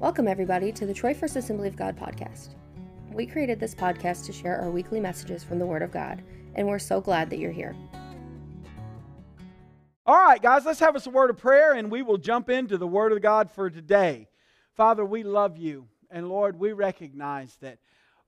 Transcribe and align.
Welcome, 0.00 0.28
everybody, 0.28 0.72
to 0.72 0.86
the 0.86 0.94
Troy 0.94 1.12
First 1.12 1.36
Assembly 1.36 1.68
of 1.68 1.76
God 1.76 1.94
podcast. 1.94 2.54
We 3.12 3.26
created 3.26 3.60
this 3.60 3.74
podcast 3.74 4.24
to 4.24 4.32
share 4.32 4.58
our 4.58 4.70
weekly 4.70 4.98
messages 4.98 5.44
from 5.44 5.58
the 5.58 5.66
Word 5.66 5.82
of 5.82 5.90
God, 5.90 6.22
and 6.54 6.66
we're 6.66 6.78
so 6.78 7.02
glad 7.02 7.28
that 7.28 7.38
you're 7.38 7.52
here. 7.52 7.76
All 10.06 10.16
right, 10.16 10.40
guys, 10.40 10.64
let's 10.64 10.80
have 10.80 10.96
us 10.96 11.06
a 11.06 11.10
word 11.10 11.28
of 11.28 11.36
prayer 11.36 11.74
and 11.74 11.90
we 11.90 12.00
will 12.00 12.16
jump 12.16 12.48
into 12.48 12.78
the 12.78 12.86
Word 12.86 13.12
of 13.12 13.20
God 13.20 13.50
for 13.50 13.68
today. 13.68 14.26
Father, 14.74 15.04
we 15.04 15.22
love 15.22 15.58
you. 15.58 15.86
And 16.10 16.30
Lord, 16.30 16.58
we 16.58 16.72
recognize 16.72 17.58
that, 17.60 17.78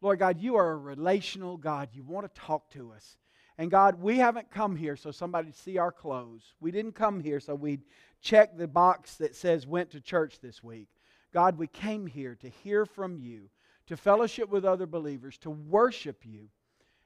Lord 0.02 0.18
God, 0.18 0.39
you 0.39 0.57
are 0.57 0.73
a 0.73 0.77
relational 0.77 1.57
God. 1.57 1.89
You 1.95 2.02
want 2.04 2.27
to 2.27 2.41
talk 2.41 2.68
to 2.73 2.93
us. 2.93 3.16
And 3.57 3.70
God, 3.70 3.98
we 3.98 4.18
haven't 4.18 4.50
come 4.50 4.77
here 4.77 4.95
so 4.95 5.11
somebody 5.11 5.52
see 5.52 5.79
our 5.79 5.91
clothes. 5.91 6.52
We 6.61 6.70
didn't 6.70 6.93
come 6.93 7.18
here 7.18 7.41
so 7.41 7.54
we'd 7.54 7.84
check 8.20 8.59
the 8.59 8.68
box 8.68 9.16
that 9.16 9.34
says 9.34 9.66
went 9.66 9.91
to 9.93 10.02
church 10.02 10.39
this 10.41 10.62
week. 10.62 10.89
God, 11.32 11.58
we 11.58 11.66
came 11.66 12.06
here 12.06 12.36
to 12.36 12.48
hear 12.48 12.84
from 12.84 13.16
you, 13.16 13.48
to 13.86 13.96
fellowship 13.96 14.48
with 14.48 14.64
other 14.64 14.86
believers, 14.86 15.38
to 15.38 15.50
worship 15.50 16.24
you. 16.24 16.48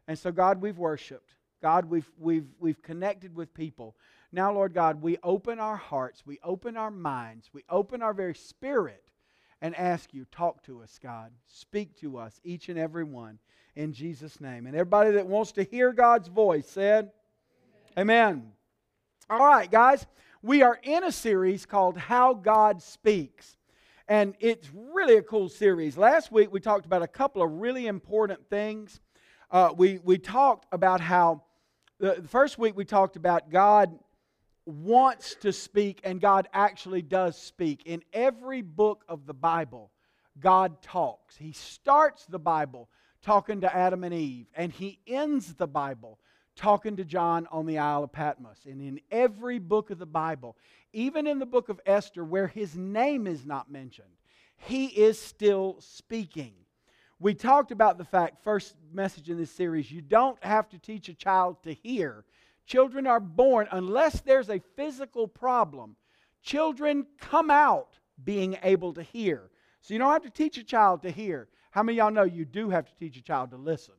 And 0.09 0.19
so, 0.19 0.31
God, 0.33 0.61
we've 0.61 0.79
worshiped. 0.79 1.35
God, 1.63 1.87
we've, 1.87 2.11
we've, 2.19 2.49
we've 2.61 2.83
connected 2.83 3.35
with 3.35 3.55
people. 3.55 3.97
Now, 4.33 4.53
Lord 4.53 4.75
God, 4.75 5.01
we 5.01 5.17
open 5.23 5.59
our 5.59 5.77
hearts, 5.77 6.25
we 6.27 6.39
open 6.43 6.77
our 6.77 6.91
minds, 6.91 7.51
we 7.53 7.65
open 7.69 8.03
our 8.03 8.13
very 8.13 8.35
spirit 8.35 9.03
and 9.63 9.75
ask 9.77 10.13
you, 10.13 10.27
talk 10.31 10.63
to 10.65 10.83
us, 10.83 10.99
God. 11.03 11.33
Speak 11.47 11.97
to 12.01 12.19
us, 12.19 12.41
each 12.45 12.69
and 12.69 12.79
every 12.79 13.05
one, 13.05 13.39
in 13.75 13.93
Jesus' 13.93 14.41
name. 14.41 14.67
And 14.67 14.77
everybody 14.77 15.13
that 15.13 15.27
wants 15.27 15.53
to 15.53 15.65
hear 15.65 15.93
God's 15.93 16.29
voice 16.29 16.69
said, 16.69 17.11
Amen. 17.99 18.25
Amen. 18.27 18.53
All 19.31 19.47
right, 19.47 19.71
guys, 19.71 20.07
we 20.43 20.63
are 20.63 20.79
in 20.83 21.05
a 21.05 21.13
series 21.13 21.65
called 21.65 21.97
How 21.97 22.35
God 22.35 22.83
Speaks. 22.83 23.56
And 24.09 24.37
it's 24.39 24.71
really 24.73 25.17
a 25.17 25.23
cool 25.23 25.49
series. 25.49 25.99
Last 25.99 26.31
week 26.31 26.53
we 26.53 26.61
talked 26.61 26.87
about 26.87 27.03
a 27.03 27.09
couple 27.09 27.43
of 27.43 27.51
really 27.51 27.89
important 27.89 28.49
things. 28.49 29.01
Uh, 29.51 29.71
we, 29.77 29.99
we 30.05 30.17
talked 30.17 30.67
about 30.71 31.01
how, 31.01 31.43
the 31.99 32.23
first 32.29 32.57
week 32.57 32.77
we 32.77 32.85
talked 32.85 33.17
about 33.17 33.51
God 33.51 33.99
wants 34.65 35.35
to 35.41 35.53
speak 35.53 36.01
and 36.05 36.21
God 36.21 36.49
actually 36.53 37.03
does 37.03 37.37
speak. 37.37 37.83
In 37.85 38.03
every 38.13 38.63
book 38.63 39.05
of 39.09 39.27
the 39.27 39.35
Bible, 39.35 39.91
God 40.39 40.83
talks. 40.83 41.37
He 41.37 41.51
starts 41.51 42.27
the 42.27 42.39
Bible 42.39 42.89
talking 43.23 43.63
to 43.63 43.75
Adam 43.75 44.05
and 44.05 44.15
Eve, 44.15 44.47
and 44.55 44.71
he 44.71 45.01
ends 45.07 45.55
the 45.55 45.67
Bible 45.67 46.21
talking 46.57 46.97
to 46.97 47.05
John 47.05 47.47
on 47.53 47.67
the 47.67 47.79
Isle 47.79 48.05
of 48.05 48.13
Patmos. 48.13 48.67
And 48.67 48.81
in 48.81 49.01
every 49.11 49.59
book 49.59 49.91
of 49.91 49.99
the 49.99 50.07
Bible, 50.07 50.57
even 50.93 51.27
in 51.27 51.39
the 51.39 51.47
book 51.47 51.69
of 51.69 51.81
Esther, 51.87 52.25
where 52.25 52.49
his 52.49 52.77
name 52.77 53.27
is 53.27 53.45
not 53.47 53.71
mentioned, 53.71 54.09
he 54.57 54.87
is 54.87 55.21
still 55.21 55.77
speaking. 55.81 56.55
We 57.19 57.35
talked 57.35 57.71
about 57.71 57.99
the 57.99 58.05
fact, 58.05 58.43
first 58.43 58.75
message 58.93 59.31
in 59.31 59.37
this 59.37 59.51
series, 59.51 59.91
you 59.91 60.01
don't 60.01 60.43
have 60.43 60.69
to 60.71 60.79
teach 60.79 61.09
a 61.09 61.15
child 61.15 61.63
to 61.63 61.73
hear. 61.73 62.25
Children 62.67 63.07
are 63.07 63.21
born, 63.21 63.69
unless 63.71 64.21
there's 64.21 64.51
a 64.51 64.63
physical 64.75 65.29
problem, 65.29 65.97
children 66.43 67.07
come 67.19 67.51
out 67.51 67.99
being 68.25 68.59
able 68.63 68.93
to 68.95 69.03
hear. 69.03 69.51
So 69.83 69.95
you 69.95 69.99
don't 69.99 70.13
have 70.13 70.23
to 70.23 70.31
teach 70.31 70.59
a 70.59 70.65
child 70.65 71.03
to 71.03 71.11
hear. 71.11 71.49
How 71.71 71.83
many 71.83 71.99
y'all 71.99 72.11
know 72.11 72.25
you 72.25 72.45
do 72.45 72.71
have 72.71 72.87
to 72.87 72.97
teach 72.97 73.17
a 73.17 73.23
child 73.23 73.51
to 73.51 73.57
listen? 73.57 73.95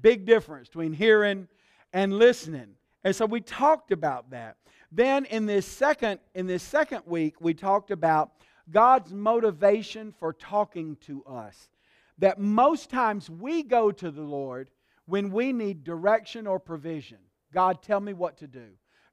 Big 0.00 0.24
difference 0.24 0.68
between 0.68 0.92
hearing 0.92 1.48
and 1.92 2.12
listening. 2.12 2.74
And 3.04 3.14
so 3.14 3.26
we 3.26 3.40
talked 3.40 3.92
about 3.92 4.30
that. 4.30 4.56
Then 4.90 5.24
in 5.26 5.46
this 5.46 5.66
second 5.66 6.20
in 6.34 6.46
this 6.46 6.62
second 6.62 7.02
week 7.06 7.40
we 7.40 7.54
talked 7.54 7.90
about 7.90 8.32
God's 8.70 9.12
motivation 9.12 10.12
for 10.12 10.32
talking 10.32 10.96
to 11.06 11.24
us. 11.24 11.70
That 12.18 12.38
most 12.38 12.90
times 12.90 13.28
we 13.28 13.62
go 13.62 13.90
to 13.90 14.10
the 14.10 14.22
Lord 14.22 14.70
when 15.06 15.32
we 15.32 15.52
need 15.52 15.82
direction 15.82 16.46
or 16.46 16.60
provision. 16.60 17.18
God, 17.52 17.82
tell 17.82 18.00
me 18.00 18.12
what 18.12 18.38
to 18.38 18.46
do. 18.46 18.68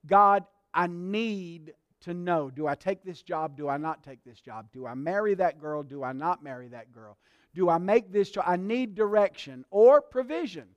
God, 0.06 0.46
I 0.74 0.88
need 0.88 1.74
to 2.02 2.14
know 2.14 2.50
do 2.50 2.68
I 2.68 2.76
take 2.76 3.04
this 3.04 3.22
job? 3.22 3.58
Do 3.58 3.68
I 3.68 3.78
not 3.78 4.04
take 4.04 4.24
this 4.24 4.40
job? 4.40 4.68
Do 4.72 4.86
I 4.86 4.94
marry 4.94 5.34
that 5.36 5.60
girl? 5.60 5.84
Do 5.84 6.04
I 6.04 6.14
not 6.14 6.44
marry 6.44 6.68
that 6.70 6.92
girl? 6.92 7.18
Do 7.56 7.70
I 7.70 7.78
make 7.78 8.12
this 8.12 8.30
choice? 8.30 8.44
I 8.46 8.58
need 8.58 8.96
direction 8.96 9.66
or 9.72 10.02
provision. 10.02 10.68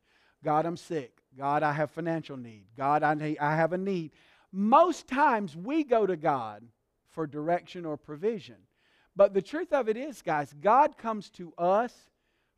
God, 0.44 0.66
I'm 0.66 0.76
sick. 0.76 1.12
God, 1.36 1.62
I 1.62 1.72
have 1.72 1.91
financial 1.91 2.36
need. 2.36 2.64
God, 2.76 3.03
I, 3.03 3.14
need, 3.14 3.38
I 3.38 3.56
have 3.56 3.72
a 3.72 3.78
need. 3.78 4.12
Most 4.53 5.06
times 5.06 5.56
we 5.56 5.84
go 5.84 6.06
to 6.06 6.16
God 6.16 6.62
for 7.10 7.26
direction 7.26 7.86
or 7.86 7.97
provision. 7.97 8.56
But 9.14 9.34
the 9.34 9.42
truth 9.42 9.72
of 9.72 9.88
it 9.88 9.97
is, 9.97 10.22
guys, 10.22 10.54
God 10.60 10.97
comes 10.97 11.31
to 11.31 11.52
us 11.56 11.94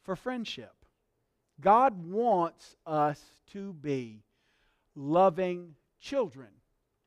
for 0.02 0.16
friendship. 0.16 0.72
God 1.60 2.04
wants 2.04 2.76
us 2.86 3.20
to 3.52 3.72
be 3.74 4.22
loving 4.96 5.74
children, 6.00 6.48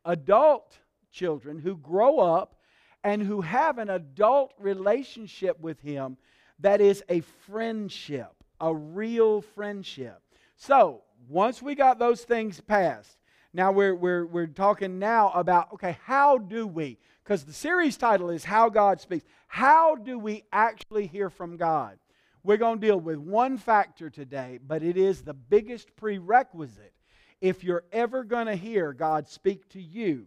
adult 0.06 0.78
children 1.12 1.60
who 1.60 1.76
grow 1.78 2.20
up 2.20 2.56
and 3.04 3.22
who 3.22 3.42
have 3.42 3.78
an 3.78 3.90
adult 3.90 4.54
relationship 4.60 5.60
with 5.60 5.80
Him 5.82 6.18
that 6.60 6.82
is 6.82 7.04
a 7.10 7.22
friendship, 7.46 8.34
a 8.60 8.74
real 8.74 9.42
friendship. 9.42 10.22
So, 10.58 11.04
once 11.30 11.62
we 11.62 11.76
got 11.76 12.00
those 12.00 12.24
things 12.24 12.60
passed, 12.60 13.18
now 13.54 13.72
we're, 13.72 13.94
we're, 13.94 14.26
we're 14.26 14.48
talking 14.48 14.98
now 14.98 15.30
about, 15.32 15.72
okay, 15.74 15.98
how 16.04 16.40
do 16.40 16.66
we? 16.66 16.98
Because 17.24 17.44
the 17.44 17.54
series 17.54 17.96
title 17.96 18.30
is 18.32 18.44
How 18.44 18.70
God 18.70 19.00
Speaks. 19.00 19.26
How 19.48 19.96
do 19.96 20.18
we 20.18 20.44
actually 20.52 21.06
hear 21.06 21.30
from 21.30 21.58
God? 21.58 22.00
We're 22.44 22.58
going 22.58 22.80
to 22.80 22.88
deal 22.88 23.00
with 23.00 23.18
one 23.18 23.58
factor 23.58 24.10
today, 24.10 24.60
but 24.66 24.82
it 24.82 24.98
is 24.98 25.22
the 25.22 25.34
biggest 25.34 25.96
prerequisite. 25.96 26.94
If 27.40 27.64
you're 27.64 27.84
ever 27.92 28.24
going 28.24 28.48
to 28.48 28.56
hear 28.56 28.94
God 28.94 29.28
speak 29.28 29.70
to 29.70 29.82
you, 29.82 30.26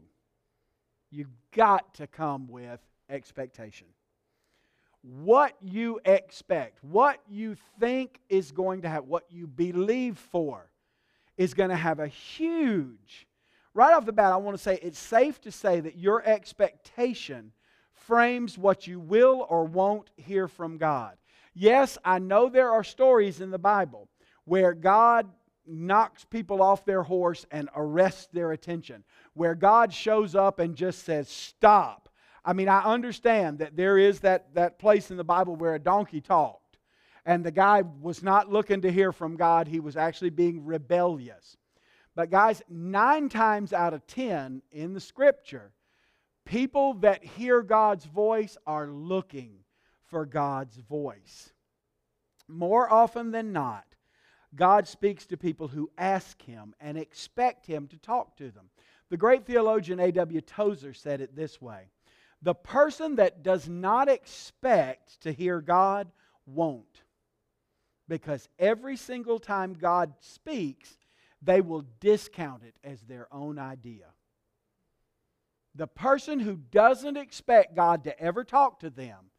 you've 1.10 1.34
got 1.52 1.94
to 1.94 2.06
come 2.06 2.46
with 2.46 2.80
expectation. 3.08 3.88
What 5.02 5.56
you 5.60 6.00
expect, 6.04 6.82
what 6.84 7.20
you 7.28 7.56
think 7.78 8.20
is 8.28 8.52
going 8.52 8.82
to 8.82 8.88
happen, 8.88 9.08
what 9.08 9.24
you 9.30 9.46
believe 9.46 10.18
for 10.18 10.70
is 11.38 11.54
going 11.54 11.70
to 11.70 11.76
have 11.76 12.00
a 12.00 12.06
huge, 12.06 13.26
right 13.72 13.94
off 13.94 14.04
the 14.04 14.12
bat, 14.12 14.32
I 14.32 14.36
want 14.36 14.56
to 14.56 14.62
say 14.62 14.78
it's 14.82 14.98
safe 14.98 15.40
to 15.42 15.50
say 15.50 15.80
that 15.80 15.96
your 15.96 16.22
expectation 16.26 17.52
frames 17.94 18.58
what 18.58 18.86
you 18.86 19.00
will 19.00 19.46
or 19.48 19.64
won't 19.64 20.10
hear 20.16 20.48
from 20.48 20.76
God. 20.76 21.16
Yes, 21.54 21.96
I 22.04 22.18
know 22.18 22.48
there 22.48 22.70
are 22.70 22.84
stories 22.84 23.40
in 23.40 23.50
the 23.50 23.58
Bible 23.58 24.08
where 24.44 24.74
God 24.74 25.30
knocks 25.66 26.24
people 26.24 26.60
off 26.60 26.84
their 26.84 27.02
horse 27.02 27.46
and 27.50 27.70
arrests 27.74 28.28
their 28.32 28.52
attention, 28.52 29.04
where 29.34 29.54
God 29.54 29.94
shows 29.94 30.34
up 30.34 30.58
and 30.58 30.74
just 30.74 31.04
says, 31.04 31.28
Stop. 31.28 32.09
I 32.44 32.52
mean, 32.52 32.68
I 32.68 32.82
understand 32.82 33.58
that 33.58 33.76
there 33.76 33.98
is 33.98 34.20
that, 34.20 34.54
that 34.54 34.78
place 34.78 35.10
in 35.10 35.16
the 35.16 35.24
Bible 35.24 35.56
where 35.56 35.74
a 35.74 35.78
donkey 35.78 36.20
talked, 36.20 36.78
and 37.26 37.44
the 37.44 37.50
guy 37.50 37.82
was 38.00 38.22
not 38.22 38.50
looking 38.50 38.80
to 38.82 38.92
hear 38.92 39.12
from 39.12 39.36
God, 39.36 39.68
he 39.68 39.80
was 39.80 39.96
actually 39.96 40.30
being 40.30 40.64
rebellious. 40.64 41.56
But, 42.14 42.30
guys, 42.30 42.62
nine 42.68 43.28
times 43.28 43.72
out 43.72 43.94
of 43.94 44.06
ten 44.06 44.62
in 44.72 44.94
the 44.94 45.00
scripture, 45.00 45.72
people 46.44 46.94
that 46.94 47.24
hear 47.24 47.62
God's 47.62 48.04
voice 48.04 48.56
are 48.66 48.88
looking 48.88 49.58
for 50.06 50.26
God's 50.26 50.76
voice. 50.76 51.52
More 52.48 52.92
often 52.92 53.30
than 53.30 53.52
not, 53.52 53.84
God 54.54 54.88
speaks 54.88 55.26
to 55.26 55.36
people 55.36 55.68
who 55.68 55.90
ask 55.96 56.42
Him 56.42 56.74
and 56.80 56.98
expect 56.98 57.66
Him 57.66 57.86
to 57.88 57.96
talk 57.98 58.36
to 58.38 58.50
them. 58.50 58.70
The 59.08 59.16
great 59.16 59.46
theologian 59.46 60.00
A.W. 60.00 60.40
Tozer 60.40 60.92
said 60.92 61.20
it 61.20 61.36
this 61.36 61.60
way 61.60 61.90
The 62.42 62.54
person 62.54 63.16
that 63.16 63.42
does 63.42 63.68
not 63.68 64.08
expect 64.08 65.20
to 65.22 65.32
hear 65.32 65.60
God 65.60 66.10
won't 66.46 67.02
because 68.08 68.48
every 68.58 68.96
single 68.96 69.38
time 69.38 69.74
God 69.74 70.12
speaks, 70.20 70.98
they 71.42 71.60
will 71.60 71.84
discount 72.00 72.62
it 72.64 72.74
as 72.82 73.00
their 73.02 73.28
own 73.32 73.58
idea. 73.58 74.06
The 75.74 75.86
person 75.86 76.40
who 76.40 76.56
doesn't 76.56 77.16
expect 77.16 77.76
God 77.76 78.04
to 78.04 78.20
ever 78.20 78.42
talk 78.42 78.80
to 78.80 78.90
them 78.90 79.30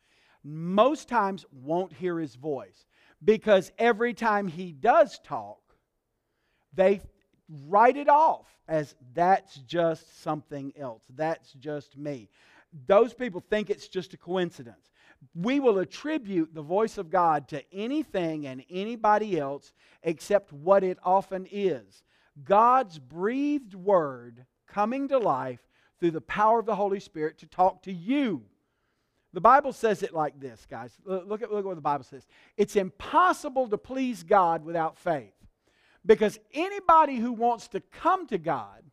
most 0.43 1.09
times 1.09 1.45
won't 1.51 1.93
hear 1.93 2.17
his 2.17 2.35
voice 2.35 2.85
because 3.23 3.71
every 3.77 4.13
time 4.13 4.47
he 4.47 4.71
does 4.71 5.19
talk, 5.19 5.59
they 6.73 7.01
write 7.67 7.97
it 7.97 8.07
off 8.07 8.47
as 8.67 8.95
that's 9.13 9.55
just 9.55 10.21
something 10.23 10.71
else. 10.79 11.03
That's 11.15 11.51
just 11.53 11.97
me. 11.97 12.29
Those 12.87 13.13
people 13.13 13.41
think 13.49 13.69
it's 13.69 13.87
just 13.87 14.13
a 14.13 14.17
coincidence 14.17 14.91
we 15.35 15.59
will 15.59 15.79
attribute 15.79 16.53
the 16.53 16.61
voice 16.61 16.97
of 16.97 17.09
God 17.09 17.47
to 17.49 17.63
anything 17.73 18.47
and 18.47 18.63
anybody 18.69 19.39
else 19.39 19.73
except 20.03 20.51
what 20.51 20.83
it 20.83 20.97
often 21.03 21.47
is 21.51 22.03
God's 22.43 22.97
breathed 22.97 23.75
word 23.75 24.45
coming 24.67 25.09
to 25.09 25.17
life 25.17 25.59
through 25.99 26.11
the 26.11 26.21
power 26.21 26.59
of 26.59 26.65
the 26.65 26.75
Holy 26.75 26.99
Spirit 26.99 27.37
to 27.39 27.45
talk 27.45 27.83
to 27.83 27.91
you. 27.91 28.43
The 29.33 29.41
Bible 29.41 29.73
says 29.73 30.01
it 30.01 30.13
like 30.13 30.39
this, 30.39 30.65
guys. 30.69 30.93
Look 31.05 31.41
at, 31.41 31.51
look 31.51 31.59
at 31.59 31.65
what 31.65 31.75
the 31.75 31.81
Bible 31.81 32.05
says. 32.05 32.25
It's 32.57 32.75
impossible 32.75 33.67
to 33.67 33.77
please 33.77 34.23
God 34.23 34.63
without 34.63 34.97
faith. 34.97 35.33
Because 36.05 36.39
anybody 36.53 37.17
who 37.17 37.33
wants 37.33 37.67
to 37.69 37.81
come 37.81 38.25
to 38.27 38.37
God 38.37 38.83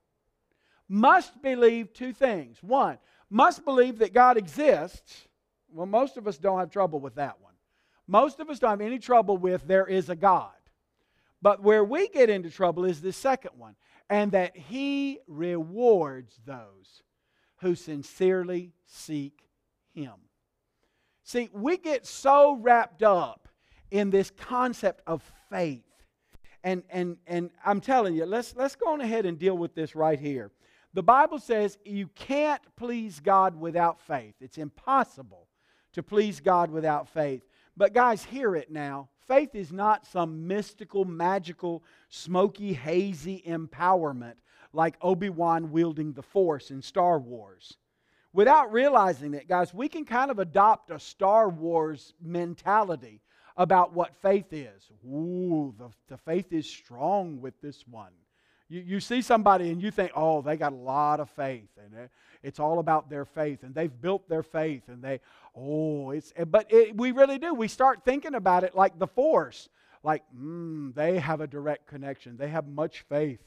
must 0.88 1.40
believe 1.40 1.92
two 1.92 2.12
things. 2.12 2.58
One, 2.60 2.98
must 3.30 3.64
believe 3.64 3.98
that 3.98 4.14
God 4.14 4.36
exists. 4.36 5.26
Well, 5.70 5.86
most 5.86 6.16
of 6.16 6.26
us 6.26 6.38
don't 6.38 6.58
have 6.58 6.70
trouble 6.70 7.00
with 7.00 7.16
that 7.16 7.40
one. 7.40 7.54
Most 8.06 8.40
of 8.40 8.48
us 8.48 8.58
don't 8.58 8.70
have 8.70 8.80
any 8.80 8.98
trouble 8.98 9.36
with 9.36 9.66
there 9.66 9.86
is 9.86 10.08
a 10.08 10.16
God. 10.16 10.50
But 11.42 11.62
where 11.62 11.84
we 11.84 12.08
get 12.08 12.30
into 12.30 12.50
trouble 12.50 12.84
is 12.84 13.00
the 13.00 13.12
second 13.12 13.52
one, 13.56 13.76
and 14.10 14.32
that 14.32 14.56
He 14.56 15.18
rewards 15.26 16.40
those 16.46 17.02
who 17.60 17.74
sincerely 17.74 18.72
seek 18.86 19.44
Him. 19.92 20.14
See, 21.22 21.50
we 21.52 21.76
get 21.76 22.06
so 22.06 22.56
wrapped 22.56 23.02
up 23.02 23.48
in 23.90 24.10
this 24.10 24.30
concept 24.30 25.02
of 25.06 25.22
faith. 25.50 25.84
And, 26.64 26.82
and, 26.90 27.18
and 27.26 27.50
I'm 27.64 27.80
telling 27.80 28.14
you, 28.14 28.26
let's, 28.26 28.56
let's 28.56 28.74
go 28.74 28.92
on 28.92 29.00
ahead 29.00 29.26
and 29.26 29.38
deal 29.38 29.56
with 29.56 29.74
this 29.74 29.94
right 29.94 30.18
here. 30.18 30.50
The 30.98 31.02
Bible 31.04 31.38
says 31.38 31.78
you 31.84 32.08
can't 32.16 32.60
please 32.74 33.20
God 33.20 33.54
without 33.54 34.00
faith. 34.00 34.34
It's 34.40 34.58
impossible 34.58 35.46
to 35.92 36.02
please 36.02 36.40
God 36.40 36.72
without 36.72 37.08
faith. 37.08 37.44
But, 37.76 37.92
guys, 37.92 38.24
hear 38.24 38.56
it 38.56 38.72
now. 38.72 39.08
Faith 39.28 39.54
is 39.54 39.70
not 39.70 40.08
some 40.08 40.48
mystical, 40.48 41.04
magical, 41.04 41.84
smoky, 42.08 42.72
hazy 42.72 43.44
empowerment 43.46 44.34
like 44.72 44.96
Obi 45.00 45.30
Wan 45.30 45.70
wielding 45.70 46.14
the 46.14 46.22
Force 46.22 46.72
in 46.72 46.82
Star 46.82 47.20
Wars. 47.20 47.76
Without 48.32 48.72
realizing 48.72 49.34
it, 49.34 49.46
guys, 49.46 49.72
we 49.72 49.88
can 49.88 50.04
kind 50.04 50.32
of 50.32 50.40
adopt 50.40 50.90
a 50.90 50.98
Star 50.98 51.48
Wars 51.48 52.12
mentality 52.20 53.20
about 53.56 53.92
what 53.94 54.16
faith 54.16 54.52
is. 54.52 54.90
Ooh, 55.06 55.72
the, 55.78 55.90
the 56.08 56.18
faith 56.18 56.52
is 56.52 56.68
strong 56.68 57.40
with 57.40 57.54
this 57.60 57.86
one. 57.86 58.10
You, 58.68 58.80
you 58.80 59.00
see 59.00 59.22
somebody 59.22 59.70
and 59.70 59.80
you 59.80 59.90
think, 59.90 60.12
oh, 60.14 60.42
they 60.42 60.56
got 60.56 60.72
a 60.72 60.76
lot 60.76 61.20
of 61.20 61.30
faith, 61.30 61.68
and 61.78 62.08
it's 62.42 62.60
all 62.60 62.78
about 62.78 63.08
their 63.08 63.24
faith, 63.24 63.62
and 63.62 63.74
they've 63.74 64.00
built 64.00 64.28
their 64.28 64.42
faith, 64.42 64.82
and 64.88 65.02
they, 65.02 65.20
oh, 65.56 66.10
it's, 66.10 66.32
but 66.48 66.72
it, 66.72 66.96
we 66.96 67.12
really 67.12 67.38
do. 67.38 67.54
We 67.54 67.68
start 67.68 68.04
thinking 68.04 68.34
about 68.34 68.64
it 68.64 68.74
like 68.74 68.98
the 68.98 69.06
force, 69.06 69.68
like, 70.02 70.22
mm, 70.38 70.94
they 70.94 71.18
have 71.18 71.40
a 71.40 71.46
direct 71.46 71.86
connection, 71.86 72.36
they 72.36 72.48
have 72.48 72.68
much 72.68 73.00
faith. 73.08 73.40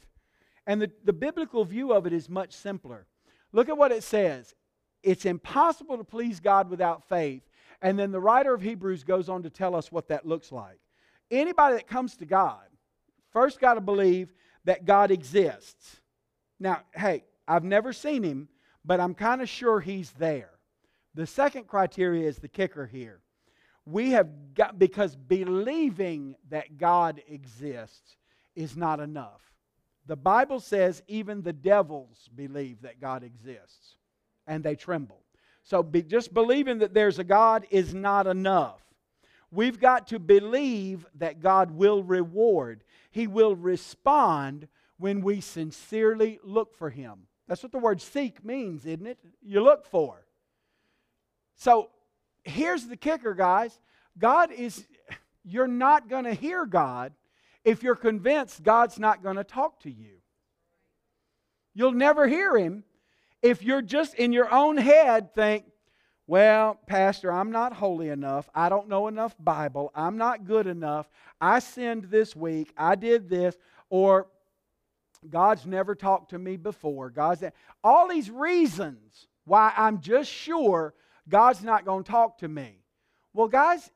And 0.68 0.82
the, 0.82 0.92
the 1.04 1.14
biblical 1.14 1.66
view 1.66 1.94
of 1.94 2.06
it 2.06 2.14
is 2.14 2.30
much 2.30 2.54
simpler. 2.54 3.06
Look 3.52 3.70
at 3.70 3.78
what 3.78 3.92
it 3.92 4.04
says 4.04 4.56
it's 5.04 5.26
impossible 5.26 5.98
to 5.98 6.04
please 6.04 6.40
God 6.40 6.70
without 6.70 7.04
faith. 7.10 7.42
And 7.82 7.98
then 7.98 8.12
the 8.12 8.20
writer 8.20 8.54
of 8.54 8.62
Hebrews 8.62 9.04
goes 9.04 9.30
on 9.30 9.42
to 9.44 9.50
tell 9.50 9.76
us 9.76 9.92
what 9.92 10.08
that 10.10 10.28
looks 10.28 10.52
like. 10.52 10.80
Anybody 11.32 11.76
that 11.76 11.88
comes 11.88 12.16
to 12.18 12.26
God 12.26 12.62
first 13.32 13.60
got 13.60 13.76
to 13.76 13.82
believe 13.82 14.32
that 14.66 14.86
God 14.86 15.12
exists. 15.12 16.00
Now, 16.60 16.82
hey, 16.94 17.24
I've 17.48 17.64
never 17.64 17.94
seen 17.94 18.24
him, 18.24 18.48
but 18.86 19.00
I'm 19.00 19.14
kind 19.14 19.42
of 19.42 19.50
sure 19.50 19.80
he's 19.80 20.12
there. 20.12 20.52
The 21.14 21.28
second 21.28 21.68
criteria 21.68 22.28
is 22.28 22.38
the 22.38 22.48
kicker 22.48 22.86
here. 22.86 23.20
We 23.86 24.12
have 24.12 24.30
got, 24.54 24.78
because 24.78 25.16
believing 25.16 26.36
that 26.50 26.78
God 26.78 27.22
exists 27.28 28.16
is 28.56 28.78
not 28.78 29.00
enough. 29.00 29.42
The 30.06 30.16
Bible 30.16 30.60
says 30.60 31.02
even 31.08 31.42
the 31.42 31.54
devils 31.54 32.30
believe 32.36 32.82
that 32.82 33.00
God 33.00 33.24
exists 33.24 33.96
and 34.48 34.64
they 34.64 34.76
tremble. 34.76 35.22
So 35.64 35.84
be, 35.84 36.02
just 36.02 36.34
believing 36.34 36.80
that 36.80 36.94
there's 36.94 37.20
a 37.20 37.24
God 37.24 37.66
is 37.70 37.94
not 37.94 38.28
enough. 38.28 38.82
We've 39.52 39.80
got 39.80 40.08
to 40.08 40.20
believe 40.20 41.06
that 41.16 41.42
God 41.42 41.72
will 41.72 42.04
reward. 42.04 42.84
He 43.12 43.28
will 43.28 43.56
respond 43.56 44.68
when 44.98 45.22
we 45.22 45.42
sincerely 45.42 46.40
look 46.44 46.76
for 46.76 46.90
Him. 46.90 47.28
That's 47.48 47.62
what 47.62 47.72
the 47.72 47.80
word 47.80 48.02
seek 48.02 48.44
means, 48.44 48.86
isn't 48.86 49.06
it? 49.06 49.20
You 49.42 49.62
look 49.62 49.86
for. 49.86 50.26
So 51.58 51.90
here's 52.44 52.88
the 52.88 52.98
kicker, 52.98 53.34
guys 53.34 53.78
God 54.18 54.52
is, 54.52 54.86
you're 55.44 55.68
not 55.68 56.10
going 56.10 56.24
to 56.24 56.34
hear 56.34 56.66
God 56.66 57.14
if 57.64 57.84
you're 57.84 57.96
convinced 57.96 58.64
God's 58.64 58.98
not 58.98 59.22
going 59.22 59.36
to 59.36 59.44
talk 59.44 59.82
to 59.82 59.92
you. 59.92 60.22
You'll 61.74 61.92
never 61.92 62.28
hear 62.28 62.58
Him 62.58 62.84
if 63.42 63.64
you're 63.64 63.82
just 63.82 64.14
in 64.16 64.34
your 64.34 64.54
own 64.54 64.78
head 64.78 65.34
think, 65.34 65.66
well, 66.32 66.80
Pastor, 66.88 67.30
I'm 67.30 67.52
not 67.52 67.74
holy 67.74 68.08
enough. 68.08 68.50
I 68.56 68.70
don't 68.70 68.88
know 68.88 69.10
enough 69.10 69.36
Bible. 69.38 69.92
I'm 69.94 70.18
not 70.18 70.46
good 70.46 70.66
enough. 70.66 71.10
I 71.42 71.60
sinned 71.60 72.06
this 72.06 72.38
week. 72.38 72.72
I 72.78 72.96
did 72.96 73.28
this. 73.28 73.58
Or 73.90 74.28
God's 75.30 75.66
never 75.66 75.94
talked 75.94 76.30
to 76.30 76.40
me 76.40 76.56
before. 76.56 77.10
God's 77.10 77.44
all 77.84 78.08
these 78.08 78.32
reasons 78.32 79.28
why 79.44 79.74
I'm 79.76 80.00
just 80.00 80.32
sure 80.32 80.94
God's 81.28 81.64
not 81.64 81.84
going 81.84 82.06
to 82.06 82.10
talk 82.10 82.38
to 82.38 82.48
me. 82.48 82.78
Well, 83.34 83.50
guys, 83.50 83.92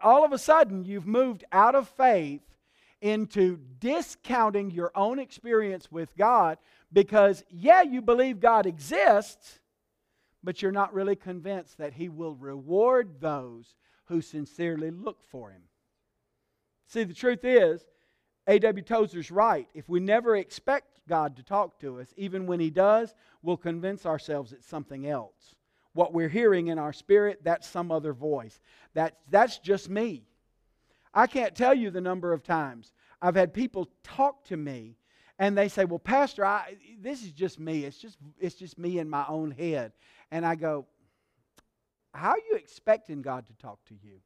all 0.00 0.24
of 0.24 0.32
a 0.32 0.38
sudden 0.38 0.84
you've 0.84 1.08
moved 1.08 1.42
out 1.50 1.74
of 1.74 1.88
faith 1.88 2.42
into 3.00 3.58
discounting 3.80 4.70
your 4.70 4.92
own 4.94 5.18
experience 5.18 5.90
with 5.90 6.16
God 6.16 6.58
because, 6.92 7.42
yeah, 7.50 7.82
you 7.82 8.00
believe 8.00 8.38
God 8.38 8.64
exists, 8.64 9.58
but 10.42 10.60
you're 10.60 10.72
not 10.72 10.94
really 10.94 11.16
convinced 11.16 11.78
that 11.78 11.94
He 11.94 12.08
will 12.08 12.34
reward 12.34 13.20
those 13.20 13.74
who 14.06 14.20
sincerely 14.20 14.90
look 14.90 15.22
for 15.24 15.50
Him. 15.50 15.62
See, 16.86 17.04
the 17.04 17.14
truth 17.14 17.44
is, 17.44 17.86
A.W. 18.46 18.84
Tozer's 18.84 19.30
right. 19.30 19.68
If 19.74 19.88
we 19.88 20.00
never 20.00 20.36
expect 20.36 21.00
God 21.08 21.36
to 21.36 21.42
talk 21.42 21.78
to 21.80 22.00
us, 22.00 22.12
even 22.16 22.46
when 22.46 22.60
He 22.60 22.70
does, 22.70 23.14
we'll 23.42 23.56
convince 23.56 24.04
ourselves 24.04 24.52
it's 24.52 24.66
something 24.66 25.06
else. 25.06 25.54
What 25.94 26.12
we're 26.12 26.28
hearing 26.28 26.68
in 26.68 26.78
our 26.78 26.92
spirit, 26.92 27.40
that's 27.44 27.68
some 27.68 27.90
other 27.90 28.12
voice. 28.12 28.60
That, 28.94 29.18
that's 29.30 29.58
just 29.58 29.90
me. 29.90 30.24
I 31.14 31.26
can't 31.26 31.54
tell 31.54 31.74
you 31.74 31.90
the 31.90 32.00
number 32.00 32.32
of 32.32 32.42
times 32.42 32.92
I've 33.20 33.36
had 33.36 33.54
people 33.54 33.88
talk 34.02 34.44
to 34.46 34.56
me 34.56 34.96
and 35.38 35.56
they 35.56 35.68
say, 35.68 35.84
"Well, 35.84 35.98
Pastor, 35.98 36.44
I, 36.44 36.76
this 37.00 37.22
is 37.22 37.32
just 37.32 37.58
me. 37.58 37.84
It's 37.84 37.98
just 37.98 38.18
it's 38.38 38.54
just 38.54 38.78
me 38.78 38.98
in 38.98 39.08
my 39.08 39.24
own 39.28 39.50
head." 39.50 39.92
And 40.32 40.44
I 40.44 40.56
go, 40.56 40.86
"How 42.12 42.30
are 42.30 42.38
you 42.50 42.56
expecting 42.56 43.22
God 43.22 43.46
to 43.46 43.52
talk 43.54 43.84
to 43.84 43.94
you?" 43.94 44.20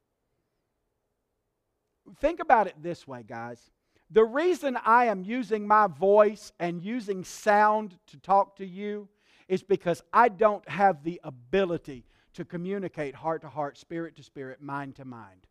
Think 2.21 2.41
about 2.41 2.69
it 2.69 2.83
this 2.83 3.07
way, 3.07 3.23
guys. 3.23 3.71
The 4.11 4.25
reason 4.25 4.79
I 4.85 5.07
am 5.07 5.25
using 5.25 5.67
my 5.67 5.89
voice 5.89 6.53
and 6.59 6.81
using 6.81 7.25
sound 7.25 7.99
to 8.07 8.19
talk 8.19 8.57
to 8.57 8.67
you 8.67 9.09
is 9.49 9.63
because 9.63 10.03
I 10.13 10.29
don't 10.29 10.67
have 10.69 11.03
the 11.03 11.21
ability 11.25 12.05
to 12.35 12.45
communicate 12.45 13.15
heart 13.15 13.43
to 13.43 13.49
heart, 13.49 13.77
spirit 13.79 14.17
to 14.17 14.23
spirit, 14.23 14.63
mind 14.63 14.97
to 14.97 15.05
mind. 15.05 15.47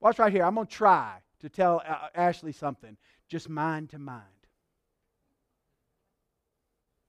Watch 0.00 0.18
right 0.18 0.32
here. 0.32 0.44
I'm 0.44 0.54
going 0.54 0.66
to 0.66 0.72
try 0.72 1.18
to 1.40 1.48
tell 1.48 1.82
uh, 1.86 2.08
Ashley 2.14 2.52
something 2.52 2.96
just 3.28 3.48
mind 3.48 3.90
to 3.90 3.98
mind. 3.98 4.22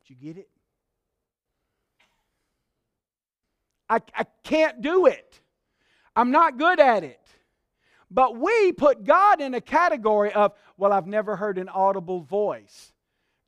Did 0.08 0.13
you 0.13 0.34
get 0.34 0.38
it? 0.38 0.50
I, 3.89 4.00
I 4.15 4.25
can't 4.44 4.82
do 4.82 5.06
it. 5.06 5.42
I'm 6.15 6.32
not 6.32 6.58
good 6.58 6.80
at 6.80 7.04
it. 7.04 7.20
But 8.10 8.38
we 8.38 8.72
put 8.72 9.04
God 9.04 9.42
in 9.42 9.54
a 9.54 9.62
category 9.62 10.32
of, 10.34 10.54
well, 10.77 10.94
I've 10.94 11.08
never 11.08 11.36
heard 11.36 11.58
an 11.58 11.70
audible 11.70 12.22
voice. 12.22 12.94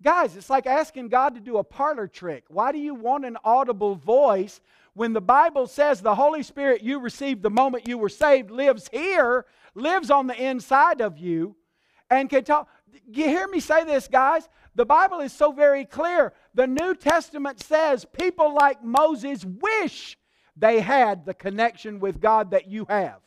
Guys, 0.02 0.36
it's 0.36 0.50
like 0.50 0.68
asking 0.68 1.10
God 1.10 1.36
to 1.36 1.42
do 1.42 1.58
a 1.58 1.64
parlor 1.64 2.08
trick. 2.08 2.44
Why 2.50 2.72
do 2.72 2.78
you 2.78 2.94
want 2.94 3.26
an 3.26 3.38
audible 3.44 3.96
voice 3.96 4.60
when 4.94 5.14
the 5.14 5.22
Bible 5.22 5.68
says 5.68 6.02
the 6.02 6.16
Holy 6.16 6.44
Spirit 6.44 6.84
you 6.84 7.00
received 7.00 7.44
the 7.44 7.50
moment 7.50 7.88
you 7.88 7.98
were 7.98 8.10
saved 8.10 8.52
lives 8.52 8.90
here, 8.92 9.46
lives 9.74 10.12
on 10.12 10.28
the 10.28 10.36
inside 10.36 11.02
of 11.02 11.18
you? 11.18 11.56
and 12.10 12.30
can 12.30 12.44
talk. 12.44 12.70
You 13.08 13.26
hear 13.26 13.48
me 13.48 13.60
say 13.60 13.84
this, 13.84 14.08
guys? 14.08 14.48
The 14.76 14.86
Bible 14.86 15.20
is 15.20 15.34
so 15.34 15.52
very 15.52 15.86
clear. 15.86 16.34
The 16.54 16.68
New 16.68 16.96
Testament 16.96 17.60
says 17.60 18.06
people 18.06 18.54
like 18.54 18.84
Moses 18.84 19.44
wish 19.44 20.17
they 20.58 20.80
had 20.80 21.26
the 21.26 21.34
connection 21.34 22.00
with 22.00 22.20
God 22.20 22.52
that 22.52 22.68
you 22.68 22.86
have. 22.90 23.20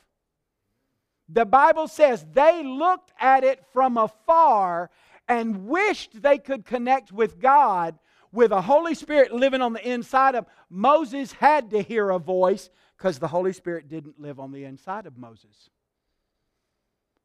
The 1.29 1.45
Bible 1.47 1.87
says 1.87 2.27
they 2.33 2.65
looked 2.65 3.13
at 3.21 3.45
it 3.45 3.65
from 3.73 3.97
afar 3.97 4.91
and 5.29 5.67
wished 5.67 6.21
they 6.23 6.39
could 6.39 6.65
connect 6.65 7.13
with 7.13 7.39
God 7.39 7.99
with 8.33 8.51
a 8.51 8.61
Holy 8.61 8.95
Spirit 8.95 9.33
living 9.33 9.61
on 9.61 9.73
the 9.73 9.89
inside 9.89 10.35
of 10.35 10.47
Moses 10.69 11.33
had 11.33 11.71
to 11.71 11.83
hear 11.83 12.11
a 12.11 12.19
voice 12.19 12.69
because 12.97 13.19
the 13.19 13.29
Holy 13.29 13.53
Spirit 13.53 13.89
didn't 13.89 14.21
live 14.21 14.41
on 14.41 14.53
the 14.53 14.65
inside 14.65 15.07
of 15.07 15.17
Moses. 15.17 15.71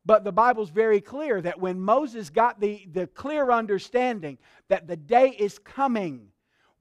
But 0.05 0.23
the 0.23 0.31
Bible's 0.31 0.69
very 0.69 1.01
clear 1.01 1.41
that 1.41 1.59
when 1.59 1.79
Moses 1.79 2.29
got 2.29 2.59
the, 2.59 2.87
the 2.91 3.07
clear 3.07 3.51
understanding 3.51 4.37
that 4.67 4.87
the 4.87 4.95
day 4.95 5.29
is 5.29 5.57
coming 5.57 6.29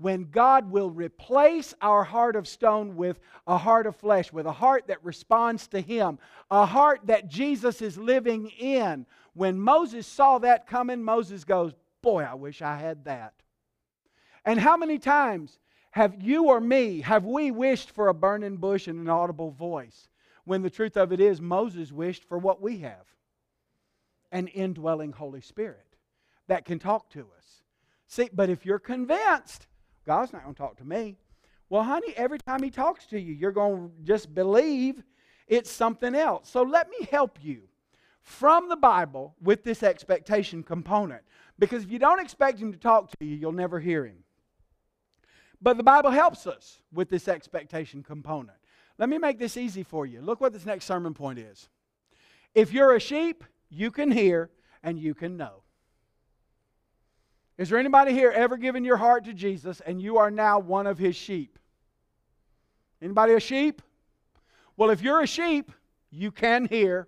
when 0.04 0.28
God 0.30 0.70
will 0.70 0.90
replace 0.90 1.72
our 1.80 2.04
heart 2.04 2.36
of 2.36 2.46
stone 2.46 2.94
with 2.94 3.18
a 3.46 3.56
heart 3.56 3.86
of 3.86 3.96
flesh, 3.96 4.30
with 4.30 4.44
a 4.44 4.52
heart 4.52 4.88
that 4.88 5.02
responds 5.02 5.66
to 5.68 5.80
Him, 5.80 6.18
a 6.50 6.66
heart 6.66 7.00
that 7.04 7.30
Jesus 7.30 7.80
is 7.80 7.96
living 7.96 8.50
in. 8.58 9.06
When 9.32 9.58
Moses 9.58 10.06
saw 10.06 10.36
that 10.40 10.66
coming, 10.66 11.02
Moses 11.02 11.44
goes, 11.44 11.72
Boy, 12.02 12.22
I 12.22 12.34
wish 12.34 12.60
I 12.60 12.76
had 12.76 13.06
that. 13.06 13.32
And 14.44 14.60
how 14.60 14.76
many 14.76 14.98
times 14.98 15.58
have 15.92 16.22
you 16.22 16.48
or 16.48 16.60
me, 16.60 17.00
have 17.00 17.24
we 17.24 17.50
wished 17.50 17.90
for 17.90 18.08
a 18.08 18.14
burning 18.14 18.58
bush 18.58 18.88
and 18.88 19.00
an 19.00 19.08
audible 19.08 19.52
voice? 19.52 20.10
When 20.44 20.60
the 20.60 20.68
truth 20.68 20.98
of 20.98 21.14
it 21.14 21.20
is, 21.20 21.40
Moses 21.40 21.90
wished 21.92 22.24
for 22.24 22.36
what 22.36 22.60
we 22.60 22.80
have 22.80 23.06
an 24.30 24.48
indwelling 24.48 25.12
Holy 25.12 25.40
Spirit 25.40 25.96
that 26.46 26.66
can 26.66 26.78
talk 26.78 27.08
to 27.12 27.20
us. 27.38 27.62
See, 28.06 28.28
but 28.34 28.50
if 28.50 28.66
you're 28.66 28.78
convinced, 28.78 29.66
God's 30.06 30.32
not 30.32 30.42
going 30.42 30.54
to 30.54 30.58
talk 30.58 30.76
to 30.78 30.84
me. 30.84 31.16
Well, 31.70 31.82
honey, 31.82 32.12
every 32.16 32.38
time 32.38 32.62
He 32.62 32.70
talks 32.70 33.06
to 33.06 33.18
you, 33.18 33.32
you're 33.32 33.52
going 33.52 33.88
to 33.88 33.92
just 34.04 34.34
believe 34.34 35.02
it's 35.48 35.70
something 35.70 36.14
else. 36.14 36.48
So 36.48 36.62
let 36.62 36.88
me 36.88 37.06
help 37.10 37.38
you 37.42 37.62
from 38.20 38.68
the 38.68 38.76
Bible 38.76 39.34
with 39.42 39.64
this 39.64 39.82
expectation 39.82 40.62
component. 40.62 41.22
Because 41.58 41.84
if 41.84 41.90
you 41.90 41.98
don't 41.98 42.20
expect 42.20 42.58
Him 42.58 42.72
to 42.72 42.78
talk 42.78 43.10
to 43.10 43.16
you, 43.24 43.36
you'll 43.36 43.52
never 43.52 43.80
hear 43.80 44.04
Him. 44.04 44.24
But 45.60 45.76
the 45.76 45.82
Bible 45.82 46.10
helps 46.10 46.46
us 46.46 46.80
with 46.92 47.08
this 47.08 47.28
expectation 47.28 48.02
component. 48.02 48.58
Let 48.98 49.08
me 49.08 49.18
make 49.18 49.38
this 49.38 49.56
easy 49.56 49.82
for 49.82 50.06
you. 50.06 50.20
Look 50.20 50.40
what 50.40 50.52
this 50.52 50.66
next 50.66 50.84
sermon 50.84 51.14
point 51.14 51.38
is. 51.38 51.68
If 52.54 52.72
you're 52.72 52.94
a 52.94 53.00
sheep, 53.00 53.44
you 53.68 53.90
can 53.90 54.10
hear 54.10 54.50
and 54.82 54.98
you 54.98 55.14
can 55.14 55.36
know. 55.36 55.63
Is 57.56 57.68
there 57.68 57.78
anybody 57.78 58.12
here 58.12 58.32
ever 58.32 58.56
given 58.56 58.84
your 58.84 58.96
heart 58.96 59.24
to 59.26 59.32
Jesus 59.32 59.80
and 59.80 60.00
you 60.02 60.18
are 60.18 60.30
now 60.30 60.58
one 60.58 60.86
of 60.86 60.98
his 60.98 61.14
sheep? 61.14 61.58
Anybody 63.00 63.34
a 63.34 63.40
sheep? 63.40 63.80
Well, 64.76 64.90
if 64.90 65.02
you're 65.02 65.20
a 65.20 65.26
sheep, 65.26 65.70
you 66.10 66.32
can 66.32 66.66
hear. 66.66 67.06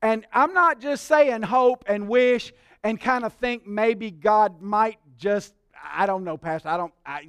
And 0.00 0.26
I'm 0.32 0.54
not 0.54 0.80
just 0.80 1.06
saying 1.06 1.42
hope 1.42 1.84
and 1.86 2.08
wish 2.08 2.52
and 2.82 3.00
kind 3.00 3.24
of 3.24 3.32
think 3.34 3.66
maybe 3.66 4.10
God 4.10 4.62
might 4.62 4.98
just, 5.18 5.52
I 5.92 6.06
don't 6.06 6.24
know, 6.24 6.36
Pastor. 6.36 6.68
I 6.68 6.76
don't, 6.76 6.92
I, 7.04 7.28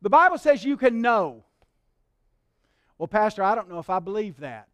the, 0.00 0.10
Bible 0.10 0.38
says 0.38 0.64
you 0.64 0.76
can 0.76 1.00
know. 1.00 1.44
Well, 2.96 3.08
Pastor, 3.08 3.42
I 3.42 3.54
don't 3.54 3.68
know 3.68 3.80
if 3.80 3.90
I 3.90 3.98
believe 3.98 4.38
that. 4.40 4.68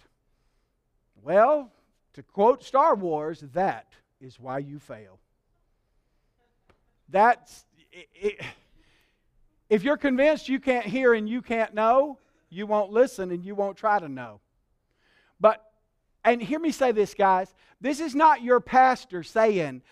Well, 1.22 1.72
to 2.14 2.22
quote 2.22 2.62
Star 2.62 2.94
Wars, 2.94 3.42
that 3.54 3.86
is 4.20 4.38
why 4.38 4.58
you 4.58 4.78
fail. 4.78 5.18
That's 7.08 7.64
it, 7.92 8.08
it, 8.14 8.40
if 9.70 9.82
you're 9.82 9.96
convinced 9.96 10.48
you 10.48 10.60
can't 10.60 10.86
hear 10.86 11.14
and 11.14 11.28
you 11.28 11.42
can't 11.42 11.74
know, 11.74 12.18
you 12.50 12.66
won't 12.66 12.92
listen 12.92 13.30
and 13.30 13.44
you 13.44 13.54
won't 13.54 13.76
try 13.76 13.98
to 13.98 14.08
know. 14.08 14.40
But 15.40 15.64
and 16.24 16.42
hear 16.42 16.58
me 16.58 16.72
say 16.72 16.92
this, 16.92 17.14
guys. 17.14 17.54
This 17.80 18.00
is 18.00 18.14
not 18.14 18.42
your 18.42 18.60
pastor 18.60 19.22
saying, 19.22 19.82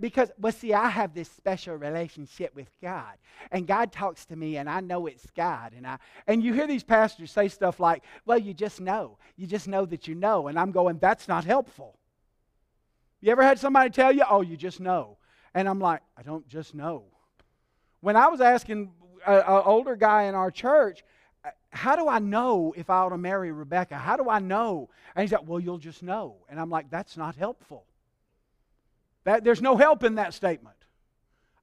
because, 0.00 0.30
well, 0.38 0.52
see, 0.52 0.72
I 0.72 0.88
have 0.88 1.12
this 1.12 1.28
special 1.28 1.76
relationship 1.76 2.54
with 2.54 2.70
God, 2.80 3.14
and 3.50 3.66
God 3.66 3.92
talks 3.92 4.24
to 4.26 4.36
me, 4.36 4.56
and 4.56 4.68
I 4.70 4.80
know 4.80 5.06
it's 5.06 5.26
God. 5.36 5.72
And, 5.76 5.86
I, 5.86 5.98
and 6.26 6.42
you 6.42 6.52
hear 6.54 6.66
these 6.66 6.84
pastors 6.84 7.30
say 7.30 7.48
stuff 7.48 7.78
like, 7.80 8.02
well, 8.24 8.38
you 8.38 8.54
just 8.54 8.80
know. 8.80 9.18
You 9.36 9.46
just 9.46 9.68
know 9.68 9.84
that 9.86 10.08
you 10.08 10.14
know. 10.14 10.48
And 10.48 10.58
I'm 10.58 10.72
going, 10.72 10.98
that's 10.98 11.28
not 11.28 11.44
helpful. 11.44 11.98
You 13.20 13.32
ever 13.32 13.42
had 13.42 13.58
somebody 13.58 13.90
tell 13.90 14.12
you, 14.12 14.22
oh, 14.28 14.40
you 14.40 14.56
just 14.56 14.80
know? 14.80 15.18
And 15.54 15.68
I'm 15.68 15.78
like, 15.78 16.00
I 16.16 16.22
don't 16.22 16.46
just 16.48 16.74
know. 16.74 17.04
When 18.00 18.16
I 18.16 18.28
was 18.28 18.40
asking 18.40 18.90
an 19.26 19.42
older 19.46 19.96
guy 19.96 20.24
in 20.24 20.34
our 20.34 20.50
church, 20.50 21.04
uh, 21.44 21.50
how 21.70 21.96
do 21.96 22.08
I 22.08 22.18
know 22.18 22.74
if 22.76 22.90
I 22.90 22.98
ought 22.98 23.10
to 23.10 23.18
marry 23.18 23.52
Rebecca? 23.52 23.96
How 23.96 24.16
do 24.16 24.28
I 24.28 24.38
know? 24.38 24.88
And 25.14 25.22
he's 25.22 25.32
like, 25.32 25.46
well, 25.46 25.60
you'll 25.60 25.78
just 25.78 26.02
know. 26.02 26.36
And 26.48 26.58
I'm 26.58 26.70
like, 26.70 26.90
that's 26.90 27.16
not 27.16 27.36
helpful. 27.36 27.84
That, 29.24 29.44
there's 29.44 29.62
no 29.62 29.76
help 29.76 30.02
in 30.04 30.16
that 30.16 30.34
statement. 30.34 30.76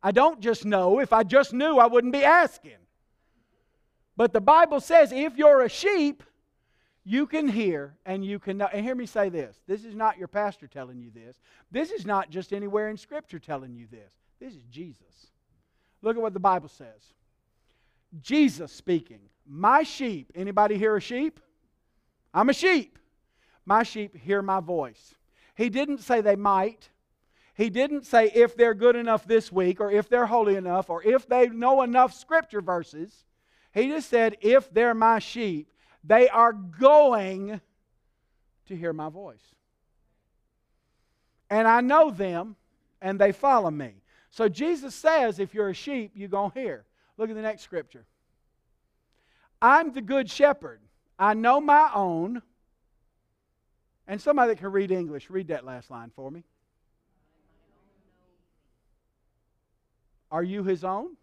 I 0.01 0.11
don't 0.11 0.39
just 0.39 0.65
know. 0.65 0.99
If 0.99 1.11
I 1.11 1.23
just 1.23 1.53
knew, 1.53 1.77
I 1.77 1.87
wouldn't 1.87 2.13
be 2.13 2.23
asking. 2.23 2.77
But 4.15 4.33
the 4.33 4.41
Bible 4.41 4.79
says 4.79 5.11
if 5.11 5.37
you're 5.37 5.61
a 5.61 5.69
sheep, 5.69 6.23
you 7.03 7.25
can 7.25 7.47
hear 7.47 7.95
and 8.05 8.23
you 8.23 8.39
can 8.39 8.57
know. 8.57 8.69
And 8.71 8.85
hear 8.85 8.95
me 8.95 9.05
say 9.05 9.29
this 9.29 9.57
this 9.67 9.85
is 9.85 9.95
not 9.95 10.17
your 10.17 10.27
pastor 10.27 10.67
telling 10.67 10.99
you 10.99 11.11
this. 11.11 11.39
This 11.71 11.91
is 11.91 12.05
not 12.05 12.29
just 12.29 12.53
anywhere 12.53 12.89
in 12.89 12.97
Scripture 12.97 13.39
telling 13.39 13.75
you 13.75 13.87
this. 13.89 14.13
This 14.39 14.53
is 14.53 14.63
Jesus. 14.71 15.27
Look 16.01 16.15
at 16.15 16.21
what 16.21 16.33
the 16.33 16.39
Bible 16.39 16.69
says. 16.69 17.13
Jesus 18.21 18.71
speaking. 18.71 19.19
My 19.45 19.83
sheep. 19.83 20.31
Anybody 20.35 20.77
hear 20.77 20.95
a 20.95 21.01
sheep? 21.01 21.39
I'm 22.33 22.49
a 22.49 22.53
sheep. 22.53 22.97
My 23.65 23.83
sheep 23.83 24.15
hear 24.15 24.41
my 24.41 24.59
voice. 24.59 25.15
He 25.55 25.69
didn't 25.69 25.99
say 25.99 26.21
they 26.21 26.35
might. 26.35 26.89
He 27.55 27.69
didn't 27.69 28.05
say 28.05 28.31
if 28.33 28.55
they're 28.55 28.73
good 28.73 28.95
enough 28.95 29.27
this 29.27 29.51
week 29.51 29.81
or 29.81 29.91
if 29.91 30.07
they're 30.07 30.25
holy 30.25 30.55
enough 30.55 30.89
or 30.89 31.03
if 31.03 31.27
they 31.27 31.47
know 31.47 31.81
enough 31.81 32.13
scripture 32.13 32.61
verses. 32.61 33.25
He 33.73 33.89
just 33.89 34.09
said, 34.09 34.37
if 34.41 34.73
they're 34.73 34.93
my 34.93 35.19
sheep, 35.19 35.69
they 36.03 36.29
are 36.29 36.53
going 36.53 37.59
to 38.67 38.75
hear 38.75 38.93
my 38.93 39.09
voice. 39.09 39.43
And 41.49 41.67
I 41.67 41.81
know 41.81 42.11
them 42.11 42.55
and 43.01 43.19
they 43.19 43.31
follow 43.31 43.71
me. 43.71 43.95
So 44.31 44.47
Jesus 44.47 44.93
says, 44.93 45.39
if 45.39 45.53
you're 45.53 45.69
a 45.69 45.73
sheep, 45.73 46.11
you're 46.13 46.29
going 46.29 46.51
to 46.51 46.59
hear. 46.59 46.85
Look 47.17 47.29
at 47.29 47.35
the 47.35 47.41
next 47.41 47.63
scripture. 47.63 48.05
I'm 49.61 49.91
the 49.91 50.01
good 50.01 50.29
shepherd. 50.29 50.79
I 51.17 51.33
know 51.33 51.59
my 51.59 51.89
own. 51.93 52.41
And 54.07 54.21
somebody 54.21 54.53
that 54.53 54.59
can 54.59 54.71
read 54.71 54.91
English, 54.91 55.29
read 55.29 55.49
that 55.49 55.65
last 55.65 55.91
line 55.91 56.11
for 56.15 56.31
me. 56.31 56.43
Are 60.31 60.43
you 60.43 60.63
his 60.63 60.83
own? 60.83 61.17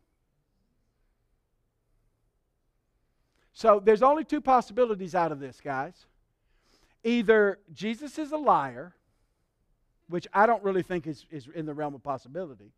So 3.56 3.80
there's 3.82 4.02
only 4.02 4.22
two 4.22 4.42
possibilities 4.42 5.14
out 5.14 5.32
of 5.32 5.40
this, 5.40 5.62
guys. 5.64 6.04
Either 7.02 7.58
Jesus 7.72 8.18
is 8.18 8.32
a 8.32 8.36
liar, 8.36 8.94
which 10.10 10.28
I 10.34 10.44
don't 10.44 10.62
really 10.62 10.82
think 10.82 11.06
is, 11.06 11.24
is 11.30 11.48
in 11.54 11.64
the 11.64 11.72
realm 11.72 11.94
of 11.94 12.02
possibility, 12.02 12.70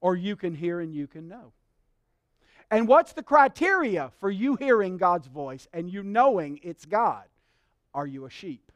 or 0.00 0.16
you 0.16 0.34
can 0.34 0.54
hear 0.54 0.80
and 0.80 0.94
you 0.94 1.06
can 1.06 1.28
know. 1.28 1.52
And 2.70 2.88
what's 2.88 3.12
the 3.12 3.22
criteria 3.22 4.12
for 4.18 4.30
you 4.30 4.56
hearing 4.56 4.96
God's 4.96 5.26
voice 5.26 5.68
and 5.74 5.90
you 5.90 6.02
knowing 6.02 6.58
it's 6.62 6.86
God? 6.86 7.24
Are 7.92 8.06
you 8.06 8.24
a 8.24 8.30
sheep? 8.30 8.72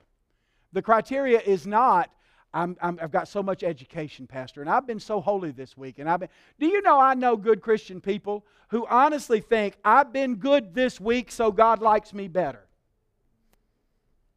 The 0.74 0.82
criteria 0.82 1.40
is 1.40 1.66
not 1.66 2.10
I'm, 2.54 2.76
i 2.80 2.86
have 3.00 3.10
got 3.10 3.28
so 3.28 3.42
much 3.42 3.62
education, 3.62 4.26
Pastor, 4.26 4.60
and 4.60 4.70
I've 4.70 4.86
been 4.86 5.00
so 5.00 5.20
holy 5.20 5.50
this 5.50 5.76
week. 5.76 5.98
And 5.98 6.08
I've 6.08 6.20
been. 6.20 6.30
Do 6.58 6.66
you 6.66 6.80
know 6.82 6.98
I 6.98 7.14
know 7.14 7.36
good 7.36 7.60
Christian 7.60 8.00
people 8.00 8.44
who 8.68 8.86
honestly 8.86 9.40
think 9.40 9.76
I've 9.84 10.12
been 10.12 10.36
good 10.36 10.74
this 10.74 11.00
week, 11.00 11.30
so 11.30 11.52
God 11.52 11.80
likes 11.80 12.14
me 12.14 12.26
better. 12.28 12.66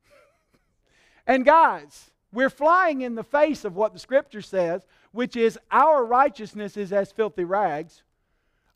and 1.28 1.46
guys, 1.46 2.12
we're 2.34 2.50
flying 2.50 3.02
in 3.02 3.16
the 3.16 3.24
face 3.24 3.64
of 3.64 3.76
what 3.76 3.94
the 3.94 4.00
Scripture 4.00 4.42
says, 4.42 4.86
which 5.12 5.36
is 5.36 5.58
our 5.70 6.06
righteousness 6.06 6.76
is 6.78 6.92
as 6.92 7.12
filthy 7.12 7.46
rags. 7.46 8.04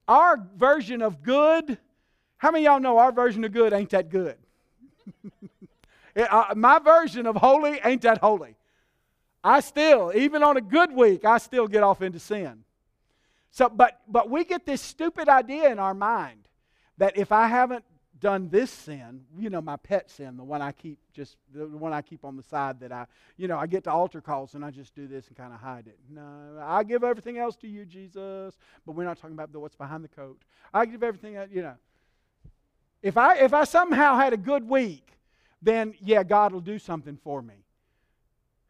Our 0.08 0.46
version 0.56 1.02
of 1.02 1.24
good. 1.24 1.78
How 2.38 2.52
many 2.52 2.66
y'all 2.66 2.80
know 2.80 2.98
our 3.00 3.12
version 3.12 3.44
of 3.44 3.52
good 3.52 3.74
ain't 3.74 3.90
that 3.90 4.10
good? 4.10 4.38
uh, 6.16 6.54
my 6.56 6.80
version 6.80 7.26
of 7.26 7.36
holy 7.36 7.80
ain't 7.84 8.02
that 8.04 8.20
holy. 8.20 8.56
I 9.46 9.60
still, 9.60 10.12
even 10.16 10.42
on 10.42 10.58
a 10.58 10.62
good 10.62 10.92
week, 10.92 11.24
I 11.24 11.38
still 11.38 11.68
get 11.68 11.84
off 11.84 12.02
into 12.02 12.18
sin. 12.18 12.64
So, 13.52 13.70
but, 13.70 14.02
but 14.08 14.28
we 14.28 14.44
get 14.44 14.66
this 14.66 14.82
stupid 14.82 15.30
idea 15.30 15.72
in 15.72 15.78
our 15.78 15.94
mind 15.94 16.48
that 16.98 17.16
if 17.16 17.32
I 17.32 17.46
haven't 17.46 17.86
done 18.20 18.50
this 18.50 18.72
sin, 18.72 19.22
you 19.38 19.52
know, 19.52 19.62
my 19.62 19.78
pet 19.78 20.10
sin, 20.10 20.36
the 20.36 20.44
one 20.44 20.64
I 20.64 20.72
keep 20.72 20.98
just, 21.14 21.38
the 21.54 21.68
one 21.68 21.94
I 21.94 22.02
keep 22.02 22.26
on 22.26 22.36
the 22.38 22.42
side 22.42 22.80
that 22.80 22.92
I, 22.92 23.06
you 23.38 23.48
know, 23.48 23.60
I 23.60 23.68
get 23.68 23.84
to 23.84 23.92
altar 23.92 24.20
calls 24.20 24.56
and 24.56 24.66
I 24.66 24.72
just 24.72 24.96
do 24.96 25.06
this 25.06 25.28
and 25.28 25.38
kind 25.38 25.54
of 25.54 25.60
hide 25.60 25.86
it. 25.86 26.00
No, 26.10 26.60
I 26.60 26.84
give 26.84 27.04
everything 27.04 27.38
else 27.38 27.56
to 27.58 27.68
you, 27.68 27.86
Jesus. 27.86 28.58
But 28.84 28.94
we're 28.94 29.04
not 29.04 29.20
talking 29.20 29.36
about 29.36 29.54
the, 29.54 29.60
what's 29.60 29.76
behind 29.76 30.04
the 30.04 30.08
coat. 30.08 30.42
I 30.74 30.88
give 30.88 31.04
everything, 31.04 31.38
you 31.52 31.62
know. 31.62 31.76
If 33.04 33.16
I, 33.16 33.36
if 33.38 33.54
I 33.54 33.66
somehow 33.66 34.16
had 34.16 34.34
a 34.34 34.38
good 34.38 34.68
week, 34.68 35.08
then 35.62 35.94
yeah, 36.02 36.24
God 36.24 36.52
will 36.52 36.62
do 36.62 36.80
something 36.80 37.16
for 37.24 37.44
me. 37.44 37.65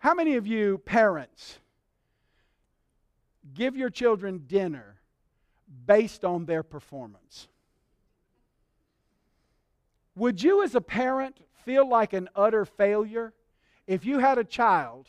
How 0.06 0.14
many 0.14 0.36
of 0.36 0.46
you 0.46 0.78
parents 0.78 1.58
give 3.56 3.76
your 3.76 3.90
children 3.90 4.44
dinner 4.46 5.02
based 5.88 6.24
on 6.24 6.46
their 6.46 6.62
performance? 6.62 7.48
Would 10.16 10.44
you, 10.44 10.64
as 10.64 10.76
a 10.76 10.80
parent, 10.80 11.40
feel 11.64 11.90
like 11.90 12.14
an 12.14 12.30
utter 12.36 12.66
failure 12.66 13.34
if 13.88 14.06
you 14.06 14.20
had 14.20 14.38
a 14.38 14.44
child 14.44 15.08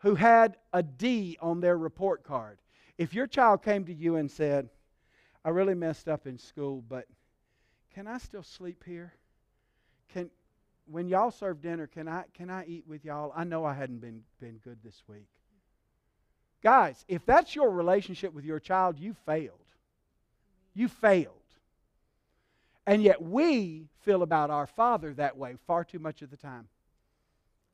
who 0.00 0.16
had 0.16 0.58
a 0.74 0.82
D 0.82 1.38
on 1.40 1.60
their 1.60 1.78
report 1.78 2.24
card? 2.24 2.58
If 2.98 3.14
your 3.14 3.26
child 3.26 3.62
came 3.62 3.86
to 3.86 3.94
you 3.94 4.16
and 4.16 4.30
said, 4.30 4.68
I 5.46 5.48
really 5.48 5.72
messed 5.74 6.08
up 6.08 6.26
in 6.26 6.36
school, 6.36 6.84
but 6.86 7.06
can 7.94 8.06
I 8.06 8.18
still 8.18 8.42
sleep 8.42 8.84
here? 8.84 9.14
Can 10.12 10.28
when 10.86 11.08
y'all 11.08 11.30
serve 11.30 11.60
dinner, 11.60 11.86
can 11.86 12.08
I 12.08 12.24
can 12.34 12.50
I 12.50 12.64
eat 12.66 12.84
with 12.86 13.04
y'all? 13.04 13.32
I 13.34 13.44
know 13.44 13.64
I 13.64 13.74
hadn't 13.74 14.00
been 14.00 14.22
been 14.40 14.58
good 14.62 14.78
this 14.84 15.02
week. 15.08 15.28
Guys, 16.62 17.04
if 17.08 17.24
that's 17.26 17.54
your 17.54 17.70
relationship 17.70 18.32
with 18.32 18.44
your 18.44 18.60
child, 18.60 18.98
you 18.98 19.14
failed. 19.26 19.58
You 20.72 20.88
failed. 20.88 21.34
And 22.86 23.02
yet 23.02 23.20
we 23.22 23.88
feel 24.02 24.22
about 24.22 24.50
our 24.50 24.66
father 24.66 25.14
that 25.14 25.36
way 25.36 25.56
far 25.66 25.84
too 25.84 25.98
much 25.98 26.22
of 26.22 26.30
the 26.30 26.36
time. 26.36 26.68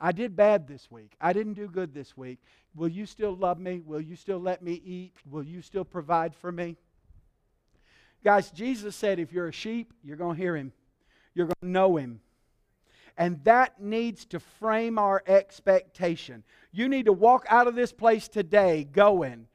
I 0.01 0.13
did 0.13 0.35
bad 0.35 0.67
this 0.67 0.91
week. 0.91 1.13
I 1.21 1.33
didn't 1.33 1.55
do 1.55 1.69
good 1.69 1.93
this 1.93 2.17
week. 2.17 2.39
Will 2.75 2.89
you 2.89 3.07
still 3.07 3.37
love 3.37 3.59
me? 3.59 3.81
Will 3.85 4.01
you 4.01 4.17
still 4.17 4.39
let 4.39 4.63
me 4.63 4.81
eat? 4.85 5.13
Will 5.29 5.43
you 5.43 5.61
still 5.63 5.85
provide 5.85 6.35
for 6.35 6.51
me? 6.51 6.77
Guys, 8.25 8.51
Jesus 8.51 8.97
said 8.97 9.19
if 9.19 9.33
you're 9.33 9.49
a 9.49 9.53
sheep, 9.53 9.93
you're 10.03 10.17
going 10.17 10.37
to 10.37 10.43
hear 10.43 10.57
him, 10.57 10.73
you're 11.35 11.47
going 11.47 11.55
to 11.63 11.69
know 11.69 11.97
him. 11.97 12.21
And 13.21 13.45
that 13.45 13.79
needs 13.79 14.25
to 14.25 14.41
frame 14.41 14.99
our 14.99 15.23
expectation. 15.27 16.43
You 16.73 16.89
need 16.89 17.05
to 17.05 17.13
walk 17.13 17.45
out 17.51 17.67
of 17.67 17.75
this 17.75 17.93
place 17.93 18.29
today 18.29 18.89
going, 18.91 19.47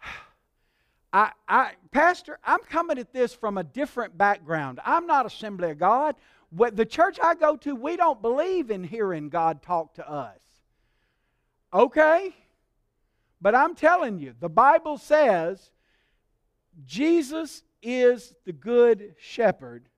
I, 1.12 1.32
I, 1.48 1.72
Pastor, 1.90 2.38
I'm 2.44 2.60
coming 2.60 2.98
at 2.98 3.12
this 3.12 3.34
from 3.34 3.58
a 3.58 3.64
different 3.64 4.16
background. 4.16 4.78
I'm 4.84 5.08
not 5.08 5.26
Assembly 5.26 5.72
of 5.72 5.78
God. 5.78 6.14
What, 6.50 6.76
The 6.76 6.86
church 6.86 7.18
I 7.20 7.34
go 7.34 7.56
to, 7.56 7.74
we 7.74 7.96
don't 7.96 8.22
believe 8.22 8.70
in 8.70 8.84
hearing 8.84 9.28
God 9.28 9.60
talk 9.60 9.94
to 9.94 10.08
us. 10.08 10.38
Okay? 11.74 12.32
But 13.40 13.56
I'm 13.56 13.74
telling 13.74 14.20
you, 14.20 14.34
the 14.38 14.48
Bible 14.48 14.98
says 14.98 15.72
Jesus 16.86 17.64
is 17.82 18.34
the 18.44 18.52
good 18.52 19.16
shepherd, 19.18 19.88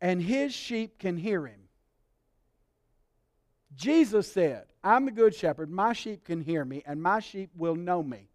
and 0.00 0.22
his 0.22 0.54
sheep 0.54 0.98
can 0.98 1.18
hear 1.18 1.46
him. 1.46 1.65
Jesus 3.76 4.30
said, 4.30 4.64
I'm 4.82 5.04
the 5.04 5.10
good 5.10 5.34
shepherd, 5.34 5.70
my 5.70 5.92
sheep 5.92 6.24
can 6.24 6.40
hear 6.40 6.64
me, 6.64 6.82
and 6.86 7.02
my 7.02 7.20
sheep 7.20 7.50
will 7.56 7.76
know 7.76 8.02
me. 8.02 8.28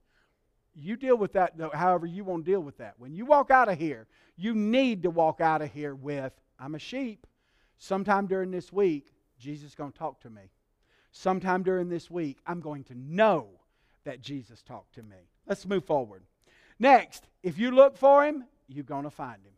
You 0.74 0.96
deal 0.96 1.18
with 1.18 1.34
that 1.34 1.56
however 1.74 2.06
you 2.06 2.24
want 2.24 2.46
to 2.46 2.52
deal 2.52 2.62
with 2.62 2.78
that. 2.78 2.94
When 2.98 3.14
you 3.14 3.26
walk 3.26 3.52
out 3.52 3.68
of 3.68 3.78
here, 3.78 4.08
you 4.38 4.54
need 4.54 5.04
to 5.04 5.10
walk 5.10 5.42
out 5.42 5.62
of 5.62 5.72
here 5.72 5.96
with, 5.96 6.32
I'm 6.60 6.76
a 6.76 6.80
sheep. 6.80 7.28
Sometime 7.78 8.28
during 8.28 8.52
this 8.52 8.72
week, 8.72 9.12
Jesus 9.40 9.70
is 9.70 9.76
going 9.76 9.92
to 9.92 9.98
talk 9.98 10.22
to 10.22 10.30
me. 10.30 10.44
Sometime 11.12 11.64
during 11.64 11.90
this 11.90 12.10
week, 12.10 12.38
I'm 12.46 12.62
going 12.62 12.84
to 12.86 12.96
know 12.96 13.48
that 14.06 14.22
Jesus 14.22 14.62
talked 14.62 14.96
to 14.96 15.04
me. 15.04 15.18
Let's 15.48 15.66
move 15.66 15.86
forward. 15.86 16.24
Next, 16.80 17.28
if 17.44 17.58
you 17.58 17.72
look 17.72 17.98
for 17.98 18.26
him, 18.26 18.46
you're 18.68 18.84
going 18.84 19.04
to 19.04 19.10
find 19.10 19.44
him. 19.44 19.54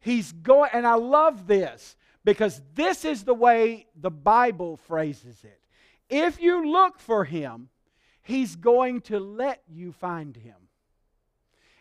He's 0.00 0.32
going, 0.32 0.70
and 0.72 0.86
I 0.86 0.94
love 0.94 1.46
this 1.46 1.96
because 2.24 2.60
this 2.74 3.04
is 3.04 3.24
the 3.24 3.34
way 3.34 3.86
the 3.96 4.10
Bible 4.10 4.76
phrases 4.76 5.42
it. 5.44 5.60
If 6.08 6.40
you 6.40 6.70
look 6.70 6.98
for 6.98 7.24
him, 7.24 7.68
he's 8.22 8.56
going 8.56 9.00
to 9.02 9.20
let 9.20 9.62
you 9.68 9.92
find 9.92 10.36
him. 10.36 10.56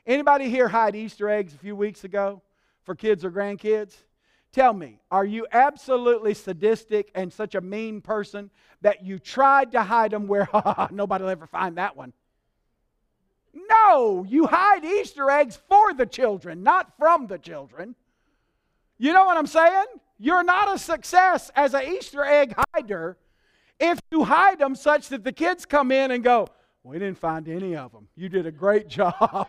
Anybody 0.05 0.49
here 0.49 0.67
hide 0.67 0.95
Easter 0.95 1.29
eggs 1.29 1.53
a 1.53 1.57
few 1.57 1.75
weeks 1.75 2.03
ago 2.03 2.41
for 2.83 2.95
kids 2.95 3.25
or 3.25 3.31
grandkids? 3.31 3.95
Tell 4.51 4.73
me, 4.73 4.99
are 5.11 5.25
you 5.25 5.45
absolutely 5.51 6.33
sadistic 6.33 7.11
and 7.13 7.31
such 7.31 7.53
a 7.53 7.61
mean 7.61 8.01
person 8.01 8.49
that 8.81 9.05
you 9.05 9.19
tried 9.19 9.73
to 9.73 9.83
hide 9.83 10.11
them 10.11 10.27
where 10.27 10.49
nobody 10.91 11.23
will 11.23 11.29
ever 11.29 11.45
find 11.45 11.77
that 11.77 11.95
one? 11.95 12.13
No, 13.53 14.25
you 14.27 14.47
hide 14.47 14.83
Easter 14.85 15.29
eggs 15.29 15.59
for 15.67 15.93
the 15.93 16.05
children, 16.05 16.63
not 16.63 16.97
from 16.97 17.27
the 17.27 17.37
children. 17.37 17.95
You 18.97 19.13
know 19.13 19.25
what 19.25 19.37
I'm 19.37 19.47
saying? 19.47 19.85
You're 20.19 20.43
not 20.43 20.75
a 20.75 20.77
success 20.77 21.49
as 21.55 21.73
an 21.73 21.83
Easter 21.83 22.23
egg 22.23 22.53
hider 22.75 23.17
if 23.79 23.99
you 24.11 24.25
hide 24.25 24.59
them 24.59 24.75
such 24.75 25.07
that 25.09 25.23
the 25.23 25.31
kids 25.31 25.65
come 25.65 25.91
in 25.91 26.11
and 26.11 26.23
go, 26.23 26.47
We 26.83 26.99
didn't 26.99 27.17
find 27.17 27.47
any 27.47 27.75
of 27.75 27.91
them. 27.91 28.07
You 28.15 28.29
did 28.29 28.45
a 28.45 28.51
great 28.51 28.87
job. 28.99 29.47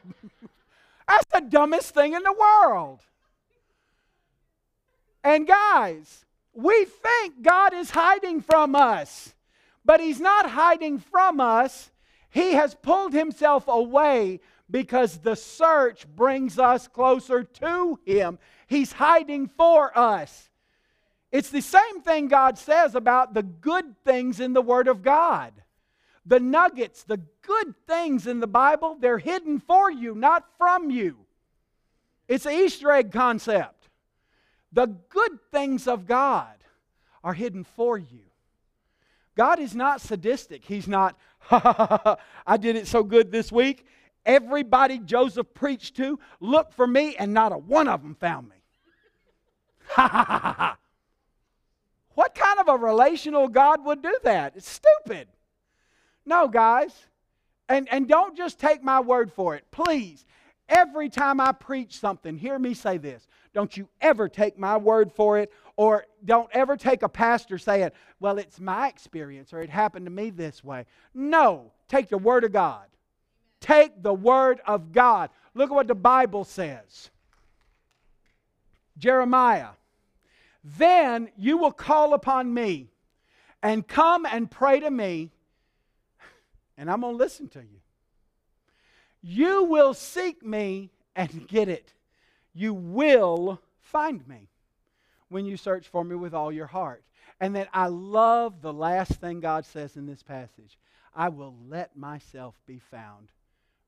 That's 1.08 1.26
the 1.32 1.40
dumbest 1.40 1.92
thing 1.92 2.14
in 2.14 2.22
the 2.22 2.32
world. 2.32 3.00
And 5.24 5.46
guys, 5.46 6.24
we 6.54 6.84
think 6.84 7.42
God 7.42 7.74
is 7.74 7.90
hiding 7.90 8.40
from 8.40 8.74
us, 8.74 9.34
but 9.84 10.00
He's 10.00 10.20
not 10.20 10.50
hiding 10.50 10.98
from 10.98 11.40
us. 11.40 11.90
He 12.30 12.52
has 12.52 12.76
pulled 12.76 13.12
Himself 13.12 13.64
away 13.66 14.40
because 14.70 15.18
the 15.18 15.34
search 15.34 16.06
brings 16.14 16.58
us 16.58 16.86
closer 16.86 17.42
to 17.42 17.98
Him. 18.04 18.38
He's 18.68 18.92
hiding 18.92 19.48
for 19.48 19.96
us. 19.98 20.49
It's 21.32 21.50
the 21.50 21.60
same 21.60 22.02
thing 22.02 22.28
God 22.28 22.58
says 22.58 22.94
about 22.94 23.34
the 23.34 23.42
good 23.42 23.96
things 24.04 24.40
in 24.40 24.52
the 24.52 24.62
Word 24.62 24.88
of 24.88 25.02
God. 25.02 25.52
The 26.26 26.40
nuggets, 26.40 27.04
the 27.04 27.20
good 27.42 27.74
things 27.86 28.26
in 28.26 28.40
the 28.40 28.46
Bible, 28.46 28.96
they're 29.00 29.18
hidden 29.18 29.60
for 29.60 29.90
you, 29.90 30.14
not 30.14 30.44
from 30.58 30.90
you. 30.90 31.16
It's 32.28 32.46
an 32.46 32.52
Easter 32.52 32.90
egg 32.90 33.12
concept. 33.12 33.88
The 34.72 34.86
good 34.86 35.38
things 35.50 35.88
of 35.88 36.06
God 36.06 36.54
are 37.24 37.34
hidden 37.34 37.64
for 37.64 37.98
you. 37.98 38.20
God 39.36 39.58
is 39.58 39.74
not 39.74 40.00
sadistic. 40.00 40.64
He's 40.64 40.86
not, 40.86 41.16
ha 41.38 41.58
ha 41.58 42.00
ha, 42.04 42.16
I 42.46 42.56
did 42.56 42.76
it 42.76 42.86
so 42.86 43.02
good 43.02 43.32
this 43.32 43.50
week. 43.50 43.86
Everybody 44.26 44.98
Joseph 44.98 45.52
preached 45.54 45.96
to 45.96 46.18
looked 46.40 46.74
for 46.74 46.86
me, 46.86 47.16
and 47.16 47.32
not 47.32 47.52
a 47.52 47.58
one 47.58 47.88
of 47.88 48.02
them 48.02 48.14
found 48.14 48.48
me. 48.48 48.56
Ha 49.90 50.06
ha 50.06 50.24
ha 50.24 50.54
ha. 50.56 50.76
What 52.20 52.34
kind 52.34 52.60
of 52.60 52.68
a 52.68 52.76
relational 52.76 53.48
God 53.48 53.82
would 53.86 54.02
do 54.02 54.14
that? 54.24 54.52
It's 54.54 54.68
stupid. 54.68 55.26
No, 56.26 56.48
guys. 56.48 56.92
And, 57.66 57.88
and 57.90 58.06
don't 58.06 58.36
just 58.36 58.60
take 58.60 58.82
my 58.82 59.00
word 59.00 59.32
for 59.32 59.54
it. 59.54 59.64
Please, 59.70 60.26
every 60.68 61.08
time 61.08 61.40
I 61.40 61.52
preach 61.52 61.98
something, 61.98 62.36
hear 62.36 62.58
me 62.58 62.74
say 62.74 62.98
this 62.98 63.26
don't 63.54 63.74
you 63.74 63.88
ever 64.02 64.28
take 64.28 64.58
my 64.58 64.76
word 64.76 65.10
for 65.10 65.38
it, 65.38 65.50
or 65.76 66.04
don't 66.22 66.50
ever 66.52 66.76
take 66.76 67.02
a 67.02 67.08
pastor 67.08 67.56
saying, 67.56 67.90
Well, 68.20 68.36
it's 68.36 68.60
my 68.60 68.88
experience, 68.88 69.54
or 69.54 69.62
it 69.62 69.70
happened 69.70 70.04
to 70.04 70.10
me 70.10 70.28
this 70.28 70.62
way. 70.62 70.84
No, 71.14 71.72
take 71.88 72.10
the 72.10 72.18
word 72.18 72.44
of 72.44 72.52
God. 72.52 72.84
Take 73.62 74.02
the 74.02 74.12
word 74.12 74.60
of 74.66 74.92
God. 74.92 75.30
Look 75.54 75.70
at 75.70 75.74
what 75.74 75.88
the 75.88 75.94
Bible 75.94 76.44
says 76.44 77.08
Jeremiah, 78.98 79.68
then 80.62 81.30
you 81.36 81.56
will 81.56 81.72
call 81.72 82.14
upon 82.14 82.52
me 82.52 82.88
and 83.62 83.86
come 83.86 84.26
and 84.26 84.50
pray 84.50 84.80
to 84.80 84.90
me, 84.90 85.30
and 86.76 86.90
I'm 86.90 87.00
going 87.00 87.14
to 87.14 87.18
listen 87.18 87.48
to 87.48 87.60
you. 87.60 87.80
You 89.22 89.64
will 89.64 89.94
seek 89.94 90.44
me 90.44 90.90
and 91.14 91.46
get 91.46 91.68
it 91.68 91.92
you 92.54 92.74
will 92.74 93.60
find 93.80 94.26
me 94.26 94.48
when 95.28 95.44
you 95.44 95.56
search 95.56 95.88
for 95.88 96.04
me 96.04 96.16
with 96.16 96.34
all 96.34 96.52
your 96.52 96.66
heart. 96.66 97.04
And 97.40 97.54
then 97.54 97.68
I 97.72 97.86
love 97.86 98.60
the 98.60 98.72
last 98.72 99.12
thing 99.12 99.40
God 99.40 99.64
says 99.64 99.96
in 99.96 100.06
this 100.06 100.22
passage 100.22 100.78
I 101.14 101.28
will 101.28 101.56
let 101.68 101.96
myself 101.96 102.54
be 102.66 102.78
found 102.78 103.30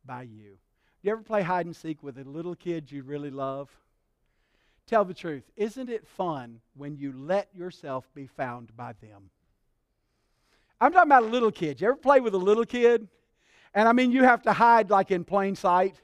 by 0.04 0.22
you. 0.22 0.58
Do 1.02 1.08
you 1.08 1.12
ever 1.12 1.22
play 1.22 1.42
hide 1.42 1.66
and 1.66 1.76
seek 1.76 2.02
with 2.02 2.18
a 2.18 2.24
little 2.24 2.54
kid 2.54 2.90
you 2.90 3.02
really 3.02 3.30
love? 3.30 3.68
Tell 4.86 5.04
the 5.04 5.14
truth. 5.14 5.44
Isn't 5.56 5.88
it 5.88 6.06
fun 6.06 6.60
when 6.74 6.96
you 6.96 7.12
let 7.16 7.48
yourself 7.54 8.08
be 8.14 8.26
found 8.26 8.76
by 8.76 8.94
them? 9.00 9.30
I'm 10.80 10.92
talking 10.92 11.08
about 11.08 11.22
a 11.22 11.26
little 11.26 11.52
kid. 11.52 11.80
You 11.80 11.88
ever 11.88 11.96
play 11.96 12.20
with 12.20 12.34
a 12.34 12.38
little 12.38 12.64
kid? 12.64 13.08
And 13.74 13.88
I 13.88 13.92
mean, 13.92 14.10
you 14.10 14.24
have 14.24 14.42
to 14.42 14.52
hide 14.52 14.90
like 14.90 15.10
in 15.10 15.24
plain 15.24 15.54
sight. 15.54 16.00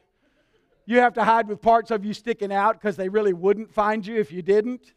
You 0.87 1.01
have 1.01 1.15
to 1.15 1.25
hide 1.25 1.49
with 1.49 1.61
parts 1.61 1.91
of 1.91 2.05
you 2.05 2.15
sticking 2.15 2.53
out 2.53 2.81
because 2.81 2.97
they 2.97 3.09
really 3.09 3.33
wouldn't 3.33 3.73
find 3.73 4.07
you 4.07 4.17
if 4.17 4.33
you 4.33 4.41
didn't. 4.41 4.95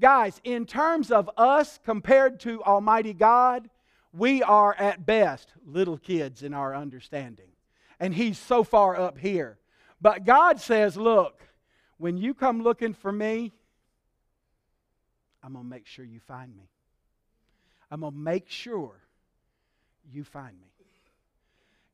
Guys, 0.00 0.40
in 0.44 0.66
terms 0.66 1.10
of 1.10 1.28
us 1.36 1.78
compared 1.84 2.40
to 2.40 2.62
Almighty 2.62 3.12
God, 3.12 3.68
we 4.12 4.42
are 4.42 4.74
at 4.74 5.04
best 5.04 5.52
little 5.66 5.98
kids 5.98 6.42
in 6.42 6.54
our 6.54 6.74
understanding. 6.74 7.48
And 8.00 8.14
He's 8.14 8.38
so 8.38 8.62
far 8.62 8.98
up 8.98 9.18
here. 9.18 9.58
But 10.00 10.24
God 10.24 10.60
says, 10.60 10.96
look, 10.96 11.45
when 11.98 12.16
you 12.16 12.34
come 12.34 12.62
looking 12.62 12.94
for 12.94 13.12
me, 13.12 13.52
I'm 15.42 15.52
going 15.52 15.64
to 15.64 15.70
make 15.70 15.86
sure 15.86 16.04
you 16.04 16.20
find 16.20 16.54
me. 16.56 16.68
I'm 17.90 18.00
going 18.00 18.12
to 18.12 18.18
make 18.18 18.48
sure 18.48 18.92
you 20.10 20.24
find 20.24 20.58
me. 20.60 20.66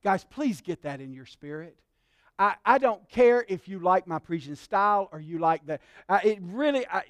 Guys, 0.02 0.24
please 0.24 0.60
get 0.60 0.82
that 0.82 1.00
in 1.00 1.12
your 1.12 1.26
spirit. 1.26 1.76
I, 2.38 2.54
I 2.64 2.78
don't 2.78 3.06
care 3.08 3.44
if 3.48 3.68
you 3.68 3.78
like 3.78 4.06
my 4.06 4.18
preaching 4.18 4.56
style 4.56 5.08
or 5.12 5.20
you 5.20 5.38
like 5.38 5.64
the. 5.66 5.78
It 6.24 6.38
really, 6.40 6.86
I, 6.88 7.04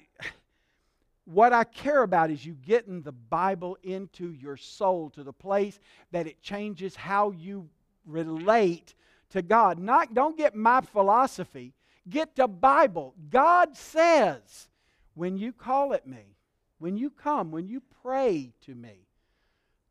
what 1.25 1.53
I 1.53 1.63
care 1.63 2.03
about 2.03 2.29
is 2.29 2.45
you 2.45 2.53
getting 2.53 3.01
the 3.01 3.13
Bible 3.13 3.77
into 3.81 4.31
your 4.33 4.57
soul 4.57 5.09
to 5.11 5.23
the 5.23 5.33
place 5.33 5.79
that 6.11 6.27
it 6.27 6.41
changes 6.41 6.95
how 6.95 7.31
you 7.31 7.69
relate 8.05 8.93
to 9.31 9.41
God. 9.41 9.79
Not, 9.79 10.13
don't 10.13 10.37
get 10.37 10.55
my 10.55 10.81
philosophy, 10.81 11.73
get 12.09 12.35
to 12.35 12.47
Bible. 12.47 13.13
God 13.29 13.75
says, 13.75 14.69
when 15.13 15.37
you 15.37 15.53
call 15.53 15.93
at 15.93 16.07
me, 16.07 16.35
when 16.79 16.97
you 16.97 17.09
come, 17.09 17.51
when 17.51 17.67
you 17.67 17.81
pray 18.01 18.51
to 18.65 18.75
me, 18.75 19.07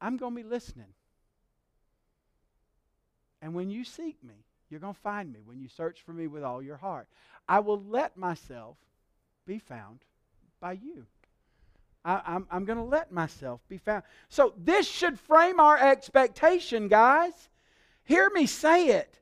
I'm 0.01 0.17
going 0.17 0.35
to 0.37 0.43
be 0.43 0.49
listening. 0.49 0.93
And 3.41 3.55
when 3.55 3.71
you 3.71 3.85
seek 3.85 4.23
me, 4.23 4.35
you're 4.69 4.81
going 4.81 4.95
to 4.95 5.01
find 5.01 5.33
me 5.33 5.41
when 5.45 5.61
you 5.61 5.69
search 5.69 6.03
for 6.03 6.13
me 6.13 6.27
with 6.27 6.43
all 6.43 6.63
your 6.63 6.77
heart. 6.77 7.09
I 7.49 7.61
will 7.61 7.83
let 7.83 8.17
myself 8.17 8.77
be 9.47 9.59
found 9.59 10.01
by 10.61 10.73
you. 10.73 11.07
I, 12.05 12.41
I'm 12.51 12.65
going 12.65 12.79
to 12.79 12.85
let 12.85 13.13
myself 13.13 13.61
be 13.69 13.79
found. 13.79 14.03
So 14.29 14.55
this 14.57 14.89
should 14.89 15.21
frame 15.21 15.61
our 15.61 15.79
expectation, 15.79 16.89
guys. 16.89 17.33
Hear 18.05 18.29
me 18.31 18.47
say 18.47 18.89
it. 18.89 19.19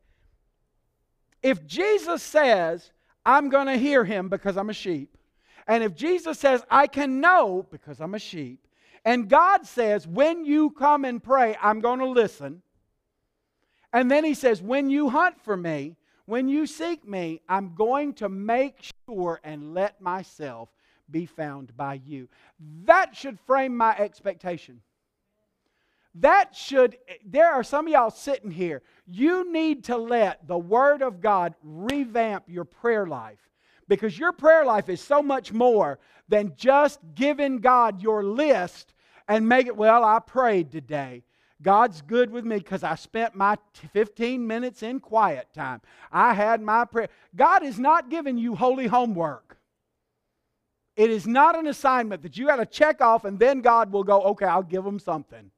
If 1.43 1.67
Jesus 1.67 2.23
says, 2.23 2.91
I'm 3.25 3.49
going 3.49 3.67
to 3.67 3.77
hear 3.77 4.05
him 4.05 4.29
because 4.29 4.57
I'm 4.57 4.71
a 4.71 4.75
sheep, 4.75 5.17
and 5.67 5.85
if 5.85 5.95
Jesus 5.95 6.39
says, 6.39 6.63
I 6.71 6.87
can 6.87 7.21
know 7.21 7.67
because 7.71 8.01
I'm 8.01 8.15
a 8.15 8.19
sheep, 8.19 8.67
and 9.05 9.29
God 9.29 9.67
says, 9.67 10.07
when 10.07 10.45
you 10.45 10.71
come 10.71 11.05
and 11.05 11.23
pray, 11.23 11.57
I'm 11.63 11.81
going 11.81 12.01
to 12.01 12.09
listen, 12.09 12.63
and 13.93 14.11
then 14.11 14.25
he 14.25 14.35
says, 14.35 14.63
when 14.63 14.91
you 14.91 15.09
hunt 15.09 15.41
for 15.41 15.57
me, 15.57 15.97
when 16.27 16.49
you 16.49 16.67
seek 16.67 17.07
me, 17.07 17.41
I'm 17.49 17.75
going 17.75 18.13
to 18.15 18.29
make 18.29 18.77
sure 19.07 19.41
and 19.43 19.75
let 19.75 20.01
myself 20.01 20.69
be 21.11 21.27
found 21.27 21.77
by 21.77 22.01
you. 22.07 22.29
That 22.85 23.17
should 23.17 23.41
frame 23.41 23.77
my 23.77 23.97
expectation. 23.97 24.81
That 26.17 26.57
should, 26.57 26.97
there 27.25 27.53
are 27.53 27.63
some 27.63 27.87
of 27.87 27.93
y'all 27.93 28.11
sitting 28.11 28.51
here. 28.51 28.83
You 29.07 29.51
need 29.53 29.85
to 29.85 29.97
let 29.97 30.47
the 30.47 30.59
Word 30.59 31.03
of 31.03 31.21
God 31.21 31.55
revamp 31.63 32.45
your 32.49 32.65
prayer 32.65 33.07
life 33.07 33.39
because 33.87 34.19
your 34.19 34.33
prayer 34.33 34.65
life 34.65 34.89
is 34.89 35.01
so 35.01 35.23
much 35.23 35.53
more 35.53 35.99
than 36.29 36.53
just 36.57 37.01
giving 37.15 37.59
God 37.59 38.03
your 38.03 38.25
list 38.25 38.95
and 39.29 39.49
make 39.49 39.67
it, 39.67 39.77
well, 39.77 40.05
I 40.05 40.19
prayed 40.19 40.73
today. 40.73 41.23
God's 41.63 42.01
good 42.03 42.31
with 42.31 42.45
me 42.45 42.57
because 42.57 42.83
I 42.83 42.95
spent 42.95 43.35
my 43.35 43.57
15 43.93 44.47
minutes 44.47 44.83
in 44.83 44.99
quiet 44.99 45.49
time. 45.53 45.81
I 46.11 46.35
had 46.35 46.61
my 46.63 46.85
prayer. 46.87 47.09
God 47.37 47.63
is 47.63 47.79
not 47.79 48.09
giving 48.11 48.39
you 48.39 48.55
holy 48.55 48.87
homework. 48.87 49.59
It 50.97 51.11
is 51.11 51.27
not 51.27 51.57
an 51.57 51.67
assignment 51.67 52.23
that 52.23 52.37
you 52.37 52.47
got 52.47 52.57
to 52.57 52.67
check 52.67 53.01
off 53.01 53.25
and 53.25 53.39
then 53.39 53.61
God 53.61 53.93
will 53.93 54.05
go, 54.05 54.23
okay, 54.23 54.47
I'll 54.47 54.63
give 54.63 54.85
them 54.85 54.99
something. 54.99 55.51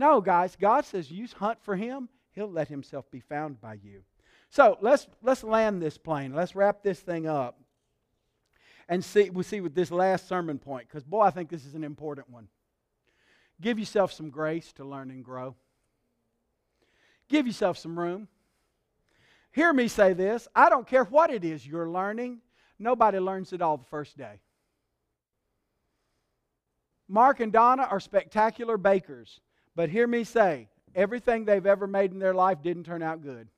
No, 0.00 0.22
guys, 0.22 0.56
God 0.58 0.86
says 0.86 1.10
you 1.10 1.28
hunt 1.36 1.58
for 1.60 1.76
him, 1.76 2.08
he'll 2.32 2.50
let 2.50 2.68
himself 2.68 3.10
be 3.10 3.20
found 3.20 3.60
by 3.60 3.74
you. 3.74 4.00
So 4.48 4.78
let's 4.80 5.06
let's 5.20 5.44
land 5.44 5.82
this 5.82 5.98
plane. 5.98 6.34
Let's 6.34 6.56
wrap 6.56 6.82
this 6.82 6.98
thing 7.00 7.26
up. 7.26 7.60
And 8.88 9.04
see, 9.04 9.28
we'll 9.28 9.44
see 9.44 9.60
with 9.60 9.74
this 9.74 9.90
last 9.90 10.26
sermon 10.26 10.58
point, 10.58 10.88
because 10.88 11.04
boy, 11.04 11.20
I 11.20 11.30
think 11.30 11.50
this 11.50 11.66
is 11.66 11.74
an 11.74 11.84
important 11.84 12.30
one. 12.30 12.48
Give 13.60 13.78
yourself 13.78 14.10
some 14.10 14.30
grace 14.30 14.72
to 14.72 14.86
learn 14.86 15.10
and 15.10 15.22
grow. 15.22 15.54
Give 17.28 17.46
yourself 17.46 17.76
some 17.76 17.98
room. 17.98 18.26
Hear 19.52 19.70
me 19.70 19.86
say 19.86 20.14
this 20.14 20.48
I 20.54 20.70
don't 20.70 20.86
care 20.86 21.04
what 21.04 21.28
it 21.28 21.44
is 21.44 21.66
you're 21.66 21.90
learning, 21.90 22.38
nobody 22.78 23.18
learns 23.18 23.52
it 23.52 23.60
all 23.60 23.76
the 23.76 23.84
first 23.84 24.16
day. 24.16 24.40
Mark 27.06 27.40
and 27.40 27.52
Donna 27.52 27.82
are 27.82 28.00
spectacular 28.00 28.78
bakers, 28.78 29.40
but 29.80 29.88
hear 29.88 30.06
me 30.06 30.24
say 30.24 30.68
everything 30.94 31.46
they've 31.46 31.64
ever 31.64 31.86
made 31.86 32.12
in 32.12 32.18
their 32.18 32.34
life 32.34 32.60
didn't 32.60 32.84
turn 32.84 33.02
out 33.02 33.22
good. 33.22 33.48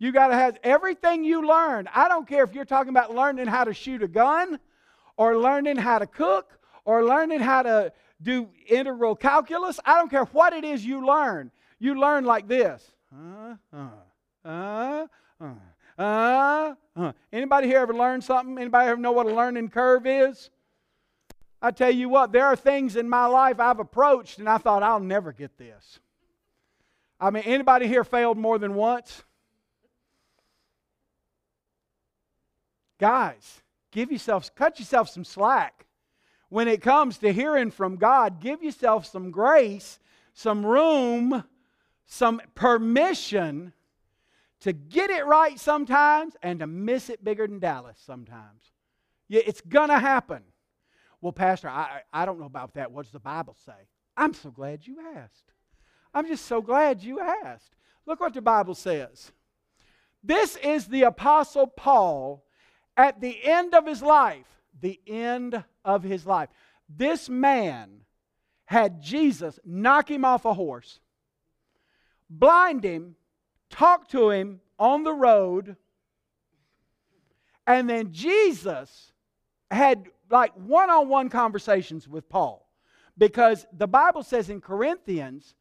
You 0.00 0.10
got 0.10 0.26
to 0.26 0.34
have 0.34 0.58
everything 0.64 1.22
you 1.22 1.46
learn. 1.46 1.88
I 1.94 2.08
don't 2.08 2.26
care 2.26 2.42
if 2.42 2.52
you're 2.52 2.64
talking 2.64 2.88
about 2.88 3.14
learning 3.14 3.46
how 3.46 3.62
to 3.62 3.72
shoot 3.72 4.02
a 4.02 4.08
gun 4.08 4.58
or 5.16 5.36
learning 5.36 5.76
how 5.76 6.00
to 6.00 6.06
cook 6.08 6.58
or 6.84 7.04
learning 7.04 7.38
how 7.38 7.62
to 7.62 7.92
do 8.20 8.48
integral 8.68 9.14
calculus. 9.14 9.78
I 9.84 9.98
don't 9.98 10.10
care 10.10 10.24
what 10.24 10.52
it 10.52 10.64
is 10.64 10.84
you 10.84 11.06
learn. 11.06 11.52
You 11.78 11.94
learn 11.94 12.24
like 12.24 12.48
this. 12.48 12.92
Uh, 13.14 13.54
uh, 14.44 15.06
uh. 15.96 17.12
Anybody 17.32 17.68
here 17.68 17.78
ever 17.78 17.94
learned 17.94 18.24
something? 18.24 18.58
Anybody 18.58 18.88
ever 18.88 19.00
know 19.00 19.12
what 19.12 19.26
a 19.26 19.32
learning 19.32 19.68
curve 19.68 20.08
is? 20.08 20.50
I 21.60 21.70
tell 21.70 21.90
you 21.90 22.08
what, 22.08 22.32
there 22.32 22.46
are 22.46 22.56
things 22.56 22.96
in 22.96 23.08
my 23.08 23.26
life 23.26 23.58
I've 23.58 23.80
approached 23.80 24.38
and 24.38 24.48
I 24.48 24.58
thought 24.58 24.82
I'll 24.82 25.00
never 25.00 25.32
get 25.32 25.56
this. 25.56 26.00
I 27.18 27.30
mean, 27.30 27.44
anybody 27.44 27.86
here 27.86 28.04
failed 28.04 28.36
more 28.36 28.58
than 28.58 28.74
once? 28.74 29.22
Guys, 32.98 33.62
give 33.90 34.12
yourself, 34.12 34.54
cut 34.54 34.78
yourself 34.78 35.08
some 35.08 35.24
slack 35.24 35.86
when 36.48 36.68
it 36.68 36.80
comes 36.80 37.18
to 37.18 37.32
hearing 37.32 37.70
from 37.70 37.96
God, 37.96 38.40
give 38.40 38.62
yourself 38.62 39.06
some 39.06 39.30
grace, 39.30 39.98
some 40.32 40.64
room, 40.64 41.44
some 42.06 42.40
permission 42.54 43.72
to 44.60 44.72
get 44.72 45.10
it 45.10 45.26
right 45.26 45.58
sometimes 45.58 46.36
and 46.42 46.60
to 46.60 46.66
miss 46.66 47.10
it 47.10 47.24
bigger 47.24 47.46
than 47.46 47.58
Dallas 47.58 47.98
sometimes. 48.04 48.72
Yeah, 49.28 49.42
it's 49.44 49.60
going 49.60 49.88
to 49.88 49.98
happen. 49.98 50.42
Well, 51.26 51.32
Pastor, 51.32 51.68
I, 51.68 52.02
I 52.12 52.24
don't 52.24 52.38
know 52.38 52.46
about 52.46 52.74
that. 52.74 52.92
What 52.92 53.02
does 53.02 53.10
the 53.10 53.18
Bible 53.18 53.56
say? 53.66 53.72
I'm 54.16 54.32
so 54.32 54.48
glad 54.48 54.86
you 54.86 54.98
asked. 55.16 55.50
I'm 56.14 56.28
just 56.28 56.44
so 56.44 56.62
glad 56.62 57.02
you 57.02 57.18
asked. 57.18 57.74
Look 58.06 58.20
what 58.20 58.32
the 58.32 58.40
Bible 58.40 58.76
says. 58.76 59.32
This 60.22 60.54
is 60.54 60.86
the 60.86 61.02
Apostle 61.02 61.66
Paul 61.66 62.44
at 62.96 63.20
the 63.20 63.44
end 63.44 63.74
of 63.74 63.88
his 63.88 64.02
life 64.02 64.46
the 64.80 65.00
end 65.04 65.64
of 65.84 66.04
his 66.04 66.26
life. 66.26 66.48
This 66.88 67.28
man 67.28 68.02
had 68.66 69.02
Jesus 69.02 69.58
knock 69.64 70.08
him 70.08 70.24
off 70.24 70.44
a 70.44 70.54
horse, 70.54 71.00
blind 72.30 72.84
him, 72.84 73.16
talk 73.68 74.06
to 74.10 74.30
him 74.30 74.60
on 74.78 75.02
the 75.02 75.12
road, 75.12 75.74
and 77.66 77.90
then 77.90 78.12
Jesus 78.12 79.10
had 79.72 80.06
like 80.30 80.52
one 80.54 80.90
on 80.90 81.08
one 81.08 81.28
conversations 81.28 82.08
with 82.08 82.28
Paul. 82.28 82.68
Because 83.18 83.66
the 83.72 83.86
Bible 83.86 84.22
says 84.22 84.50
in 84.50 84.60
Corinthians, 84.60 85.54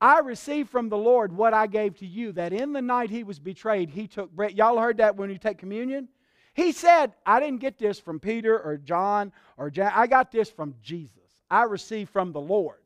I 0.00 0.18
received 0.18 0.68
from 0.68 0.88
the 0.88 0.98
Lord 0.98 1.32
what 1.32 1.54
I 1.54 1.66
gave 1.66 1.96
to 1.98 2.06
you, 2.06 2.32
that 2.32 2.52
in 2.52 2.72
the 2.72 2.82
night 2.82 3.08
he 3.08 3.24
was 3.24 3.38
betrayed, 3.38 3.88
he 3.88 4.06
took 4.06 4.30
bread. 4.32 4.52
Y'all 4.52 4.78
heard 4.78 4.98
that 4.98 5.16
when 5.16 5.30
you 5.30 5.38
take 5.38 5.58
communion? 5.58 6.08
He 6.54 6.72
said, 6.72 7.14
I 7.24 7.40
didn't 7.40 7.60
get 7.60 7.78
this 7.78 7.98
from 7.98 8.20
Peter 8.20 8.58
or 8.58 8.76
John 8.76 9.32
or 9.56 9.70
Jack. 9.70 9.92
I 9.96 10.06
got 10.06 10.30
this 10.30 10.50
from 10.50 10.74
Jesus. 10.82 11.16
I 11.50 11.62
received 11.62 12.10
from 12.10 12.32
the 12.32 12.40
Lord. 12.40 12.76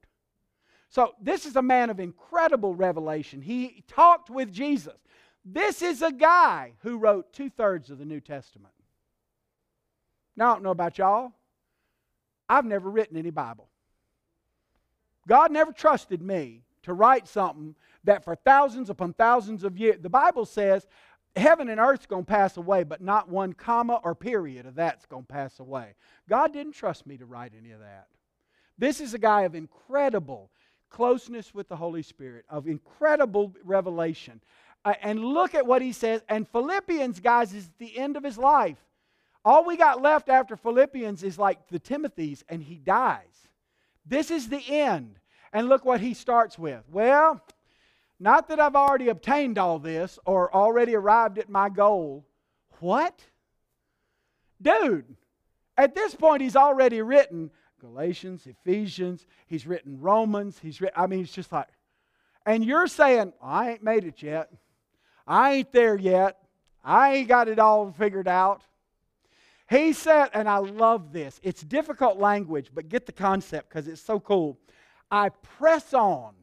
So, 0.89 1.15
this 1.21 1.47
is 1.47 1.57
a 1.57 1.63
man 1.63 1.91
of 1.91 1.99
incredible 1.99 2.75
revelation. 2.75 3.43
He 3.43 3.83
talked 3.89 4.31
with 4.31 4.53
Jesus. 4.53 4.95
This 5.45 5.83
is 5.83 6.01
a 6.03 6.13
guy 6.13 6.75
who 6.83 6.99
wrote 6.99 7.33
two 7.33 7.51
thirds 7.51 7.91
of 7.91 7.99
the 7.99 8.05
New 8.05 8.21
Testament. 8.21 8.73
Now, 10.37 10.51
I 10.51 10.55
don't 10.55 10.63
know 10.63 10.71
about 10.71 10.99
y'all. 10.99 11.33
I've 12.49 12.65
never 12.65 12.91
written 12.91 13.17
any 13.17 13.31
Bible. 13.31 13.69
God 15.27 15.51
never 15.51 15.73
trusted 15.73 16.23
me 16.23 16.63
to 16.83 16.93
write 16.93 17.27
something 17.27 17.75
that 18.05 18.25
for 18.25 18.37
thousands 18.37 18.91
upon 18.91 19.13
thousands 19.15 19.65
of 19.65 19.77
years, 19.77 19.97
the 20.01 20.09
Bible 20.09 20.47
says, 20.47 20.87
heaven 21.35 21.69
and 21.69 21.81
earth's 21.81 22.07
going 22.07 22.25
to 22.25 22.31
pass 22.31 22.57
away, 22.57 22.85
but 22.85 23.01
not 23.01 23.29
one 23.29 23.53
comma 23.53 24.01
or 24.05 24.15
period 24.15 24.67
of 24.67 24.77
that's 24.77 25.07
going 25.07 25.25
to 25.25 25.33
pass 25.33 25.59
away. 25.59 25.95
God 26.29 26.53
didn't 26.53 26.73
trust 26.73 27.07
me 27.07 27.17
to 27.17 27.27
write 27.27 27.53
any 27.59 27.73
of 27.73 27.81
that. 27.81 28.07
This 28.79 29.01
is 29.01 29.15
a 29.15 29.19
guy 29.19 29.43
of 29.43 29.55
incredible 29.55 30.51
closeness 30.89 31.53
with 31.53 31.69
the 31.69 31.77
Holy 31.77 32.03
Spirit, 32.03 32.45
of 32.49 32.69
incredible 32.69 33.53
revelation. 33.65 34.41
Uh, 34.85 34.95
and 35.03 35.25
look 35.25 35.55
at 35.55 35.67
what 35.67 35.83
he 35.83 35.93
says. 35.93 36.23
And 36.29 36.49
Philippians, 36.49 37.21
guys, 37.21 37.53
is 37.53 37.69
the 37.79 37.99
end 37.99 38.17
of 38.17 38.23
his 38.23 38.39
life. 38.39 38.79
All 39.47 39.65
we 39.65 39.77
got 39.77 40.03
left 40.03 40.29
after 40.29 40.57
Philippians 40.57 41.23
is 41.23 41.39
like 41.39 41.69
the 41.69 41.79
Timothy's, 41.79 42.45
and 42.49 42.61
he 42.61 42.75
dies. 42.75 43.47
This 44.05 44.33
is 44.33 44.49
the 44.49 44.61
end. 44.69 45.21
And 45.53 45.69
look 45.69 45.85
what 45.85 46.01
he 46.01 46.15
starts 46.15 46.59
with. 46.59 46.83
Well, 46.91 47.41
not 48.19 48.49
that 48.49 48.59
I've 48.59 48.75
already 48.75 49.09
obtained 49.09 49.57
all 49.57 49.79
this 49.79 50.19
or 50.27 50.53
already 50.53 50.97
arrived 50.97 51.39
at 51.39 51.49
my 51.49 51.69
goal. 51.69 52.27
What? 52.81 53.23
Dude, 54.61 55.17
at 55.79 55.95
this 55.95 56.13
point, 56.13 56.43
he's 56.43 56.57
already 56.57 57.01
written 57.01 57.53
Galatians, 57.81 58.49
Ephesians, 58.49 59.29
he's 59.47 59.65
written 59.65 60.01
Romans, 60.01 60.59
he's 60.59 60.81
written, 60.81 61.01
I 61.01 61.07
mean, 61.07 61.21
it's 61.21 61.31
just 61.31 61.53
like, 61.53 61.69
and 62.45 62.65
you're 62.65 62.89
saying, 62.89 63.33
I 63.41 63.71
ain't 63.71 63.83
made 63.85 64.03
it 64.03 64.23
yet. 64.23 64.51
I 65.25 65.53
ain't 65.53 65.71
there 65.71 65.97
yet. 65.97 66.37
I 66.85 67.15
ain't 67.15 67.29
got 67.29 67.47
it 67.47 67.61
all 67.61 67.93
figured 67.93 68.27
out. 68.27 68.63
He 69.69 69.93
said, 69.93 70.31
and 70.33 70.49
I 70.49 70.59
love 70.59 71.13
this. 71.13 71.41
It's 71.43 71.63
difficult 71.63 72.19
language, 72.19 72.71
but 72.73 72.89
get 72.89 73.07
the 73.07 73.13
concept 73.13 73.69
because 73.69 73.89
it's 73.89 74.01
so 74.01 74.21
cool. 74.21 74.59
I 75.11 75.31
press 75.31 75.93
on 75.93 76.35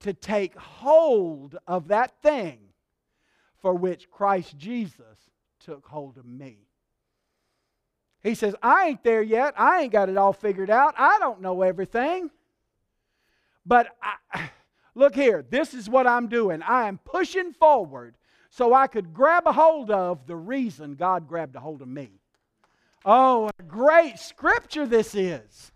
to 0.00 0.12
take 0.12 0.56
hold 0.56 1.56
of 1.66 1.88
that 1.88 2.20
thing 2.22 2.58
for 3.58 3.74
which 3.74 4.10
Christ 4.10 4.56
Jesus 4.56 5.30
took 5.60 5.86
hold 5.86 6.18
of 6.18 6.26
me. 6.26 6.58
He 8.22 8.34
says, 8.34 8.54
I 8.62 8.88
ain't 8.88 9.04
there 9.04 9.22
yet. 9.22 9.54
I 9.56 9.82
ain't 9.82 9.92
got 9.92 10.08
it 10.08 10.16
all 10.16 10.32
figured 10.32 10.70
out. 10.70 10.94
I 10.98 11.18
don't 11.20 11.40
know 11.40 11.62
everything. 11.62 12.30
But 13.64 13.96
I, 14.02 14.50
look 14.94 15.14
here, 15.14 15.44
this 15.48 15.72
is 15.72 15.88
what 15.88 16.06
I'm 16.06 16.28
doing. 16.28 16.62
I 16.62 16.88
am 16.88 16.98
pushing 16.98 17.52
forward 17.52 18.16
so 18.50 18.74
I 18.74 18.88
could 18.88 19.14
grab 19.14 19.46
a 19.46 19.52
hold 19.52 19.90
of 19.90 20.26
the 20.26 20.36
reason 20.36 20.96
God 20.96 21.28
grabbed 21.28 21.56
a 21.56 21.60
hold 21.60 21.82
of 21.82 21.88
me. 21.88 22.19
Oh, 23.04 23.50
great 23.66 24.18
scripture 24.18 24.86
this 24.86 25.14
is. 25.14 25.72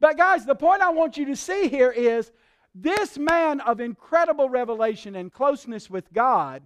But, 0.00 0.16
guys, 0.16 0.46
the 0.46 0.54
point 0.54 0.82
I 0.82 0.90
want 0.90 1.16
you 1.16 1.26
to 1.26 1.36
see 1.36 1.68
here 1.68 1.90
is 1.90 2.30
this 2.74 3.18
man 3.18 3.60
of 3.60 3.80
incredible 3.80 4.48
revelation 4.48 5.16
and 5.16 5.32
closeness 5.32 5.90
with 5.90 6.12
God, 6.12 6.62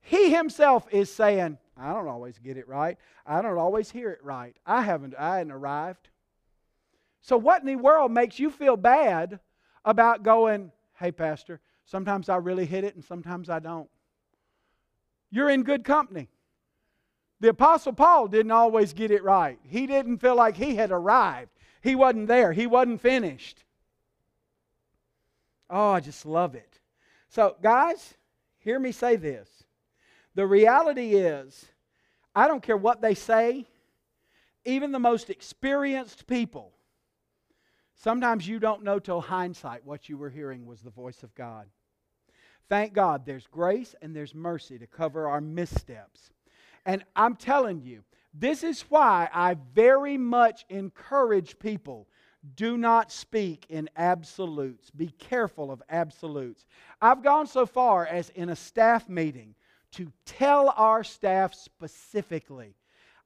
he 0.00 0.34
himself 0.34 0.86
is 0.90 1.12
saying, 1.12 1.58
I 1.76 1.92
don't 1.92 2.08
always 2.08 2.38
get 2.38 2.56
it 2.56 2.68
right. 2.68 2.96
I 3.26 3.42
don't 3.42 3.58
always 3.58 3.90
hear 3.90 4.10
it 4.10 4.24
right. 4.24 4.56
I 4.66 4.82
haven't, 4.82 5.14
I 5.18 5.38
hadn't 5.38 5.52
arrived. 5.52 6.08
So, 7.20 7.36
what 7.36 7.60
in 7.60 7.66
the 7.66 7.76
world 7.76 8.10
makes 8.10 8.38
you 8.38 8.50
feel 8.50 8.76
bad 8.76 9.38
about 9.84 10.22
going, 10.22 10.72
hey, 10.98 11.12
Pastor, 11.12 11.60
sometimes 11.84 12.28
I 12.28 12.36
really 12.36 12.66
hit 12.66 12.84
it 12.84 12.94
and 12.94 13.04
sometimes 13.04 13.48
I 13.50 13.58
don't? 13.58 13.88
You're 15.30 15.50
in 15.50 15.62
good 15.62 15.84
company. 15.84 16.28
The 17.42 17.48
Apostle 17.48 17.92
Paul 17.92 18.28
didn't 18.28 18.52
always 18.52 18.92
get 18.92 19.10
it 19.10 19.24
right. 19.24 19.58
He 19.64 19.88
didn't 19.88 20.18
feel 20.18 20.36
like 20.36 20.56
he 20.56 20.76
had 20.76 20.92
arrived. 20.92 21.50
He 21.80 21.96
wasn't 21.96 22.28
there, 22.28 22.52
he 22.52 22.68
wasn't 22.68 23.00
finished. 23.00 23.64
Oh, 25.68 25.90
I 25.90 25.98
just 25.98 26.24
love 26.24 26.54
it. 26.54 26.78
So, 27.28 27.56
guys, 27.60 28.14
hear 28.58 28.78
me 28.78 28.92
say 28.92 29.16
this. 29.16 29.48
The 30.36 30.46
reality 30.46 31.14
is, 31.16 31.66
I 32.32 32.46
don't 32.46 32.62
care 32.62 32.76
what 32.76 33.02
they 33.02 33.14
say, 33.14 33.66
even 34.64 34.92
the 34.92 35.00
most 35.00 35.28
experienced 35.28 36.28
people, 36.28 36.70
sometimes 37.96 38.46
you 38.46 38.60
don't 38.60 38.84
know 38.84 39.00
till 39.00 39.20
hindsight 39.20 39.84
what 39.84 40.08
you 40.08 40.16
were 40.16 40.30
hearing 40.30 40.64
was 40.64 40.80
the 40.80 40.90
voice 40.90 41.24
of 41.24 41.34
God. 41.34 41.66
Thank 42.68 42.92
God 42.92 43.26
there's 43.26 43.48
grace 43.48 43.96
and 44.00 44.14
there's 44.14 44.32
mercy 44.32 44.78
to 44.78 44.86
cover 44.86 45.26
our 45.26 45.40
missteps. 45.40 46.30
And 46.84 47.04
I'm 47.14 47.36
telling 47.36 47.80
you, 47.80 48.02
this 48.34 48.62
is 48.62 48.82
why 48.82 49.28
I 49.32 49.56
very 49.74 50.16
much 50.16 50.64
encourage 50.68 51.58
people 51.58 52.08
do 52.56 52.76
not 52.76 53.12
speak 53.12 53.66
in 53.68 53.88
absolutes. 53.96 54.90
Be 54.90 55.08
careful 55.18 55.70
of 55.70 55.82
absolutes. 55.88 56.66
I've 57.00 57.22
gone 57.22 57.46
so 57.46 57.66
far 57.66 58.06
as 58.06 58.30
in 58.30 58.48
a 58.48 58.56
staff 58.56 59.08
meeting 59.08 59.54
to 59.92 60.10
tell 60.24 60.72
our 60.76 61.04
staff 61.04 61.54
specifically 61.54 62.74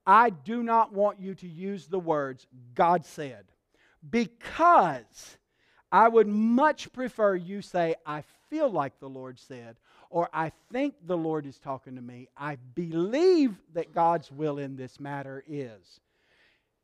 I 0.05 0.29
do 0.29 0.63
not 0.63 0.93
want 0.93 1.19
you 1.19 1.35
to 1.35 1.47
use 1.47 1.87
the 1.87 1.99
words 1.99 2.47
God 2.75 3.05
said 3.05 3.45
because 4.09 5.37
I 5.91 6.07
would 6.07 6.27
much 6.27 6.93
prefer 6.93 7.35
you 7.35 7.61
say, 7.61 7.95
I 8.05 8.23
feel 8.49 8.69
like 8.69 8.99
the 8.99 9.09
Lord 9.09 9.37
said, 9.37 9.75
or 10.09 10.29
I 10.33 10.51
think 10.71 10.95
the 11.05 11.17
Lord 11.17 11.45
is 11.45 11.59
talking 11.59 11.95
to 11.95 12.01
me. 12.01 12.27
I 12.37 12.57
believe 12.75 13.55
that 13.73 13.93
God's 13.93 14.31
will 14.31 14.57
in 14.57 14.75
this 14.75 14.99
matter 14.99 15.43
is. 15.47 15.99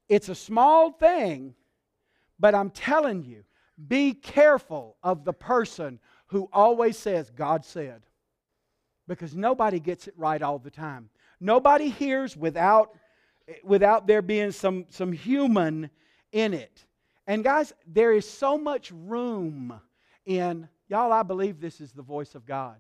It's 0.10 0.30
a 0.30 0.36
small 0.36 0.92
thing, 0.92 1.56
but 2.40 2.54
I'm 2.54 2.70
telling 2.70 3.24
you, 3.24 3.44
be 3.88 4.14
careful 4.14 4.98
of 5.02 5.24
the 5.24 5.34
person 5.34 6.00
who 6.28 6.50
always 6.52 6.98
says, 6.98 7.30
God 7.30 7.66
said. 7.66 8.02
Because 9.08 9.36
nobody 9.36 9.80
gets 9.80 10.08
it 10.08 10.14
right 10.18 10.42
all 10.42 10.60
the 10.60 10.72
time. 10.72 11.10
Nobody 11.40 11.90
hears 11.90 12.38
without, 12.38 12.96
without 13.64 14.08
there 14.08 14.22
being 14.22 14.52
some, 14.52 14.86
some 14.90 15.12
human 15.12 15.90
in 16.32 16.54
it. 16.54 16.86
And 17.28 17.44
guys, 17.44 17.74
there 17.88 18.14
is 18.14 18.30
so 18.30 18.58
much 18.58 18.92
room 18.92 19.80
in, 20.26 20.68
y'all, 20.88 21.12
I 21.12 21.24
believe 21.24 21.60
this 21.60 21.82
is 21.82 21.92
the 21.92 22.02
voice 22.02 22.36
of 22.36 22.46
God. 22.46 22.76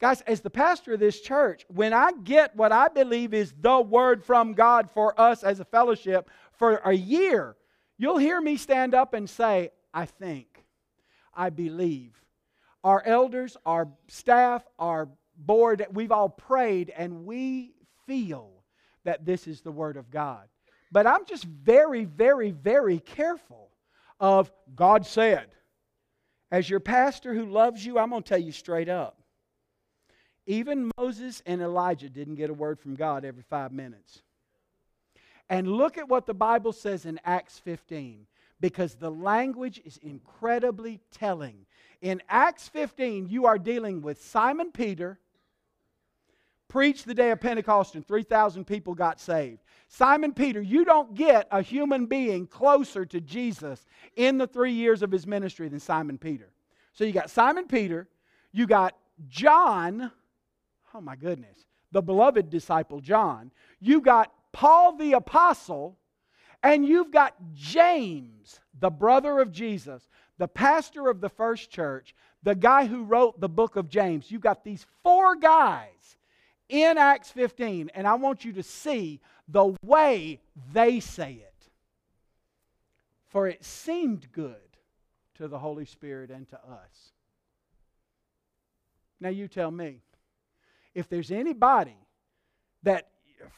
Guys, 0.00 0.22
as 0.22 0.40
the 0.40 0.48
pastor 0.48 0.94
of 0.94 1.00
this 1.00 1.20
church, 1.20 1.66
when 1.68 1.92
I 1.92 2.12
get 2.24 2.56
what 2.56 2.72
I 2.72 2.88
believe 2.88 3.34
is 3.34 3.52
the 3.60 3.80
word 3.80 4.24
from 4.24 4.54
God 4.54 4.90
for 4.90 5.18
us 5.20 5.44
as 5.44 5.60
a 5.60 5.64
fellowship 5.64 6.30
for 6.52 6.76
a 6.76 6.94
year, 6.94 7.54
you'll 7.98 8.16
hear 8.16 8.40
me 8.40 8.56
stand 8.56 8.94
up 8.94 9.12
and 9.12 9.28
say, 9.28 9.70
I 9.92 10.06
think, 10.06 10.64
I 11.34 11.50
believe. 11.50 12.16
Our 12.82 13.02
elders, 13.04 13.58
our 13.66 13.88
staff, 14.08 14.66
our 14.78 15.10
board, 15.36 15.86
we've 15.92 16.12
all 16.12 16.30
prayed 16.30 16.90
and 16.96 17.26
we 17.26 17.74
feel 18.06 18.64
that 19.04 19.26
this 19.26 19.46
is 19.46 19.60
the 19.60 19.72
word 19.72 19.98
of 19.98 20.10
God. 20.10 20.48
But 20.90 21.06
I'm 21.06 21.26
just 21.26 21.44
very, 21.44 22.06
very, 22.06 22.52
very 22.52 23.00
careful 23.00 23.68
of 24.18 24.50
God 24.74 25.04
said. 25.04 25.48
As 26.50 26.70
your 26.70 26.80
pastor 26.80 27.34
who 27.34 27.44
loves 27.44 27.84
you, 27.84 27.98
I'm 27.98 28.10
going 28.10 28.22
to 28.22 28.28
tell 28.28 28.40
you 28.40 28.50
straight 28.50 28.88
up 28.88 29.19
even 30.46 30.90
Moses 30.98 31.42
and 31.46 31.60
Elijah 31.60 32.08
didn't 32.08 32.36
get 32.36 32.50
a 32.50 32.54
word 32.54 32.80
from 32.80 32.94
God 32.94 33.24
every 33.24 33.42
five 33.42 33.72
minutes. 33.72 34.22
And 35.48 35.66
look 35.66 35.98
at 35.98 36.08
what 36.08 36.26
the 36.26 36.34
Bible 36.34 36.72
says 36.72 37.04
in 37.04 37.20
Acts 37.24 37.58
15, 37.58 38.26
because 38.60 38.94
the 38.94 39.10
language 39.10 39.80
is 39.84 39.98
incredibly 39.98 41.00
telling. 41.10 41.66
In 42.00 42.22
Acts 42.28 42.68
15, 42.68 43.28
you 43.28 43.46
are 43.46 43.58
dealing 43.58 44.00
with 44.00 44.22
Simon 44.22 44.70
Peter, 44.70 45.18
preached 46.68 47.04
the 47.04 47.14
day 47.14 47.32
of 47.32 47.40
Pentecost, 47.40 47.96
and 47.96 48.06
3,000 48.06 48.64
people 48.64 48.94
got 48.94 49.20
saved. 49.20 49.60
Simon 49.88 50.32
Peter, 50.32 50.62
you 50.62 50.84
don't 50.84 51.14
get 51.14 51.48
a 51.50 51.60
human 51.60 52.06
being 52.06 52.46
closer 52.46 53.04
to 53.04 53.20
Jesus 53.20 53.84
in 54.14 54.38
the 54.38 54.46
three 54.46 54.72
years 54.72 55.02
of 55.02 55.10
his 55.10 55.26
ministry 55.26 55.68
than 55.68 55.80
Simon 55.80 56.16
Peter. 56.16 56.52
So 56.92 57.02
you 57.02 57.12
got 57.12 57.28
Simon 57.28 57.66
Peter, 57.66 58.08
you 58.52 58.68
got 58.68 58.94
John, 59.28 60.12
oh 60.94 61.00
my 61.00 61.16
goodness, 61.16 61.66
the 61.92 62.02
beloved 62.02 62.50
disciple 62.50 63.00
John. 63.00 63.50
You've 63.80 64.04
got 64.04 64.32
Paul 64.52 64.96
the 64.96 65.12
apostle, 65.12 65.96
and 66.62 66.86
you've 66.86 67.10
got 67.10 67.34
James, 67.54 68.60
the 68.78 68.90
brother 68.90 69.40
of 69.40 69.52
Jesus, 69.52 70.08
the 70.38 70.48
pastor 70.48 71.08
of 71.08 71.20
the 71.20 71.28
first 71.28 71.70
church, 71.70 72.14
the 72.42 72.54
guy 72.54 72.86
who 72.86 73.04
wrote 73.04 73.40
the 73.40 73.48
book 73.48 73.76
of 73.76 73.88
James. 73.88 74.30
You've 74.30 74.40
got 74.40 74.64
these 74.64 74.86
four 75.02 75.36
guys 75.36 76.16
in 76.68 76.98
Acts 76.98 77.30
15, 77.30 77.90
and 77.94 78.06
I 78.06 78.14
want 78.14 78.44
you 78.44 78.52
to 78.54 78.62
see 78.62 79.20
the 79.48 79.74
way 79.82 80.40
they 80.72 81.00
say 81.00 81.32
it. 81.34 81.68
For 83.28 83.46
it 83.46 83.64
seemed 83.64 84.32
good 84.32 84.56
to 85.36 85.48
the 85.48 85.58
Holy 85.58 85.84
Spirit 85.84 86.30
and 86.30 86.48
to 86.48 86.56
us. 86.56 87.12
Now 89.20 89.28
you 89.28 89.46
tell 89.46 89.70
me 89.70 90.00
if 90.94 91.08
there's 91.08 91.30
anybody 91.30 91.96
that 92.82 93.08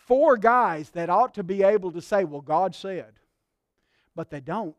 four 0.06 0.36
guys 0.36 0.90
that 0.90 1.10
ought 1.10 1.34
to 1.34 1.42
be 1.42 1.62
able 1.62 1.92
to 1.92 2.02
say, 2.02 2.24
well, 2.24 2.40
God 2.40 2.74
said, 2.74 3.14
but 4.14 4.30
they 4.30 4.40
don't. 4.40 4.76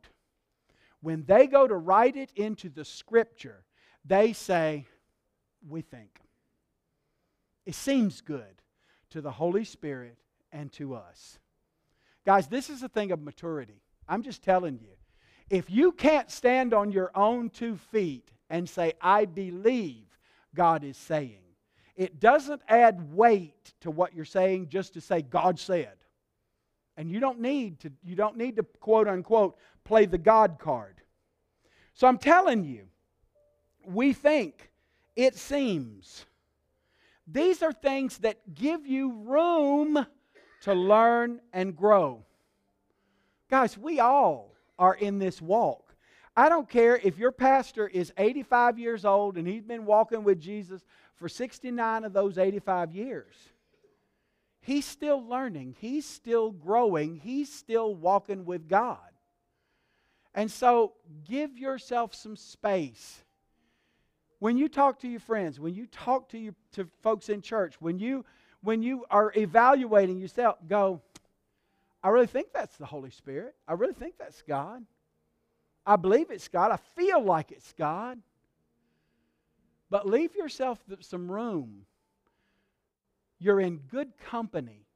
When 1.02 1.24
they 1.26 1.48
go 1.48 1.68
to 1.68 1.76
write 1.76 2.16
it 2.16 2.32
into 2.36 2.70
the 2.70 2.86
scripture, 2.86 3.64
they 4.06 4.34
say, 4.34 4.86
we 5.68 5.82
think. 5.82 6.20
It 7.66 7.76
seems 7.76 8.22
good 8.22 8.62
to 9.12 9.22
the 9.22 9.32
Holy 9.32 9.64
Spirit 9.64 10.18
and 10.52 10.72
to 10.74 10.96
us. 10.96 11.40
Guys, 12.26 12.48
this 12.48 12.70
is 12.70 12.84
a 12.84 12.90
thing 12.90 13.12
of 13.12 13.22
maturity. 13.22 13.82
I'm 14.08 14.24
just 14.24 14.44
telling 14.44 14.80
you. 14.82 14.90
If 15.50 15.70
you 15.70 15.92
can't 15.92 16.32
stand 16.32 16.74
on 16.74 16.92
your 16.92 17.12
own 17.16 17.50
two 17.50 17.78
feet 17.92 18.32
and 18.50 18.68
say, 18.68 18.94
I 19.02 19.26
believe 19.26 20.06
God 20.56 20.84
is 20.84 20.98
saying, 20.98 21.43
it 21.96 22.20
doesn't 22.20 22.62
add 22.68 23.14
weight 23.14 23.74
to 23.82 23.92
what 23.92 24.16
you're 24.16 24.26
saying 24.26 24.70
just 24.70 24.94
to 24.94 25.02
say 25.02 25.22
God 25.22 25.60
said. 25.60 25.94
And 26.98 27.10
you 27.10 27.20
don't 27.20 27.40
need 27.40 27.80
to 27.82 27.92
you 28.04 28.16
don't 28.16 28.38
need 28.38 28.56
to 28.58 28.64
quote 28.80 29.08
unquote 29.08 29.58
play 29.84 30.06
the 30.06 30.18
God 30.18 30.58
card. 30.60 31.02
So 31.94 32.08
I'm 32.08 32.18
telling 32.18 32.64
you, 32.64 32.88
we 33.86 34.14
think, 34.14 34.72
it 35.16 35.36
seems. 35.36 36.26
These 37.28 37.62
are 37.62 37.72
things 37.72 38.18
that 38.20 38.56
give 38.56 38.86
you 38.86 39.12
room 39.12 40.06
to 40.62 40.74
learn 40.74 41.40
and 41.52 41.76
grow. 41.76 42.26
Guys, 43.50 43.78
we 43.78 44.00
all 44.00 44.56
are 44.80 44.96
in 44.96 45.20
this 45.20 45.42
walk. 45.42 45.94
I 46.36 46.50
don't 46.50 46.68
care 46.68 47.00
if 47.04 47.18
your 47.20 47.32
pastor 47.32 47.88
is 47.88 48.12
85 48.18 48.80
years 48.80 49.06
old 49.06 49.38
and 49.38 49.48
he's 49.48 49.64
been 49.64 49.86
walking 49.86 50.24
with 50.24 50.40
Jesus 50.40 50.82
for 51.16 51.30
69 51.30 52.04
of 52.04 52.14
those 52.14 52.38
85 52.38 52.94
years. 52.94 53.34
He's 54.62 54.86
still 54.86 55.22
learning, 55.28 55.76
he's 55.80 56.06
still 56.06 56.52
growing, 56.52 57.18
he's 57.18 57.54
still 57.54 57.94
walking 57.96 58.46
with 58.46 58.70
God. 58.70 59.00
And 60.34 60.50
so 60.50 60.94
give 61.28 61.58
yourself 61.58 62.16
some 62.16 62.36
space. 62.36 63.24
When 64.40 64.58
you 64.58 64.68
talk 64.68 65.00
to 65.00 65.08
your 65.08 65.20
friends, 65.20 65.60
when 65.60 65.74
you 65.74 65.86
talk 65.86 66.30
to, 66.30 66.38
you, 66.38 66.56
to 66.74 66.90
folks 67.02 67.30
in 67.30 67.42
church, 67.42 67.76
when 67.80 68.00
you, 68.00 68.26
when 68.62 68.82
you 68.82 69.06
are 69.10 69.32
evaluating 69.36 70.20
yourself, 70.20 70.58
go, 70.68 71.02
I 72.04 72.10
really 72.10 72.28
think 72.28 72.48
that's 72.54 72.76
the 72.78 72.86
Holy 72.86 73.12
Spirit. 73.12 73.56
I 73.68 73.74
really 73.74 73.94
think 73.94 74.18
that's 74.18 74.42
God. 74.42 74.84
I 75.86 75.96
believe 75.96 76.32
it's 76.32 76.48
God. 76.48 76.72
I 76.72 76.78
feel 76.96 77.22
like 77.22 77.52
it's 77.52 77.74
God. 77.74 78.20
But 79.94 80.10
leave 80.10 80.36
yourself 80.36 80.80
some 81.02 81.32
room. 81.32 81.86
You're 83.38 83.62
in 83.62 83.78
good 83.78 84.18
company 84.18 84.88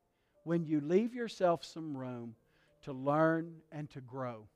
when 0.44 0.66
you 0.66 0.82
leave 0.82 1.14
yourself 1.14 1.64
some 1.64 1.96
room 1.96 2.34
to 2.82 2.94
learn 2.94 3.58
and 3.72 3.88
to 3.92 4.02
grow. 4.02 4.48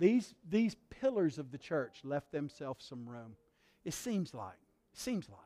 These, 0.00 0.34
these 0.50 0.74
pillars 0.90 1.38
of 1.38 1.52
the 1.52 1.58
church 1.58 2.00
left 2.02 2.32
themselves 2.32 2.86
some 2.86 3.08
room. 3.08 3.36
It 3.84 3.94
seems 3.94 4.34
like. 4.34 4.58
It 4.92 4.98
seems 4.98 5.28
like. 5.28 5.38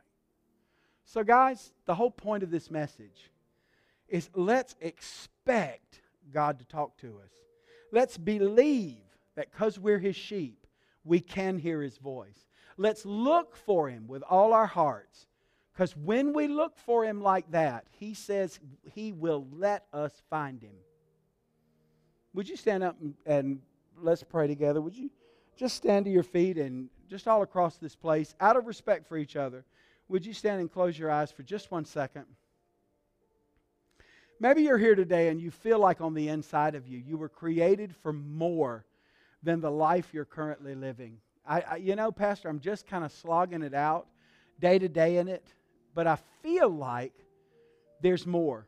So, 1.04 1.22
guys, 1.22 1.74
the 1.84 1.94
whole 1.94 2.10
point 2.10 2.42
of 2.42 2.50
this 2.50 2.70
message 2.70 3.30
is 4.08 4.30
let's 4.34 4.76
expect 4.80 6.00
God 6.32 6.58
to 6.60 6.64
talk 6.64 6.96
to 7.02 7.18
us. 7.22 7.32
Let's 7.90 8.16
believe 8.16 9.04
that 9.36 9.50
because 9.50 9.78
we're 9.78 9.98
His 9.98 10.16
sheep, 10.16 10.66
we 11.04 11.20
can 11.20 11.58
hear 11.58 11.82
His 11.82 11.98
voice. 11.98 12.46
Let's 12.76 13.04
look 13.04 13.56
for 13.56 13.88
Him 13.88 14.06
with 14.08 14.22
all 14.28 14.52
our 14.52 14.66
hearts. 14.66 15.26
Because 15.72 15.96
when 15.96 16.32
we 16.32 16.48
look 16.48 16.76
for 16.78 17.04
Him 17.04 17.20
like 17.20 17.50
that, 17.50 17.86
He 17.98 18.14
says 18.14 18.60
He 18.94 19.12
will 19.12 19.46
let 19.52 19.86
us 19.92 20.22
find 20.30 20.62
Him. 20.62 20.74
Would 22.34 22.48
you 22.48 22.56
stand 22.56 22.82
up 22.82 22.96
and, 23.00 23.14
and 23.26 23.60
let's 24.00 24.22
pray 24.22 24.46
together? 24.46 24.80
Would 24.80 24.96
you 24.96 25.10
just 25.56 25.76
stand 25.76 26.06
to 26.06 26.10
your 26.10 26.22
feet 26.22 26.58
and 26.58 26.88
just 27.08 27.28
all 27.28 27.42
across 27.42 27.76
this 27.76 27.94
place, 27.94 28.34
out 28.40 28.56
of 28.56 28.66
respect 28.66 29.06
for 29.06 29.18
each 29.18 29.36
other, 29.36 29.64
would 30.08 30.24
you 30.24 30.32
stand 30.32 30.60
and 30.60 30.72
close 30.72 30.98
your 30.98 31.10
eyes 31.10 31.30
for 31.30 31.42
just 31.42 31.70
one 31.70 31.84
second? 31.84 32.24
Maybe 34.40 34.62
you're 34.62 34.78
here 34.78 34.94
today 34.94 35.28
and 35.28 35.40
you 35.40 35.50
feel 35.50 35.78
like 35.78 36.00
on 36.00 36.14
the 36.14 36.28
inside 36.28 36.74
of 36.74 36.88
you, 36.88 36.98
you 36.98 37.16
were 37.16 37.28
created 37.28 37.94
for 37.94 38.12
more 38.12 38.84
than 39.42 39.60
the 39.60 39.70
life 39.70 40.08
you're 40.12 40.24
currently 40.24 40.74
living. 40.74 41.18
I, 41.46 41.60
I 41.60 41.76
you 41.76 41.96
know, 41.96 42.12
Pastor, 42.12 42.48
I'm 42.48 42.60
just 42.60 42.86
kind 42.86 43.04
of 43.04 43.12
slogging 43.12 43.62
it 43.62 43.74
out 43.74 44.06
day 44.60 44.78
to 44.78 44.88
day 44.88 45.18
in 45.18 45.28
it, 45.28 45.46
but 45.94 46.06
I 46.06 46.18
feel 46.42 46.68
like 46.68 47.14
there's 48.00 48.26
more. 48.26 48.66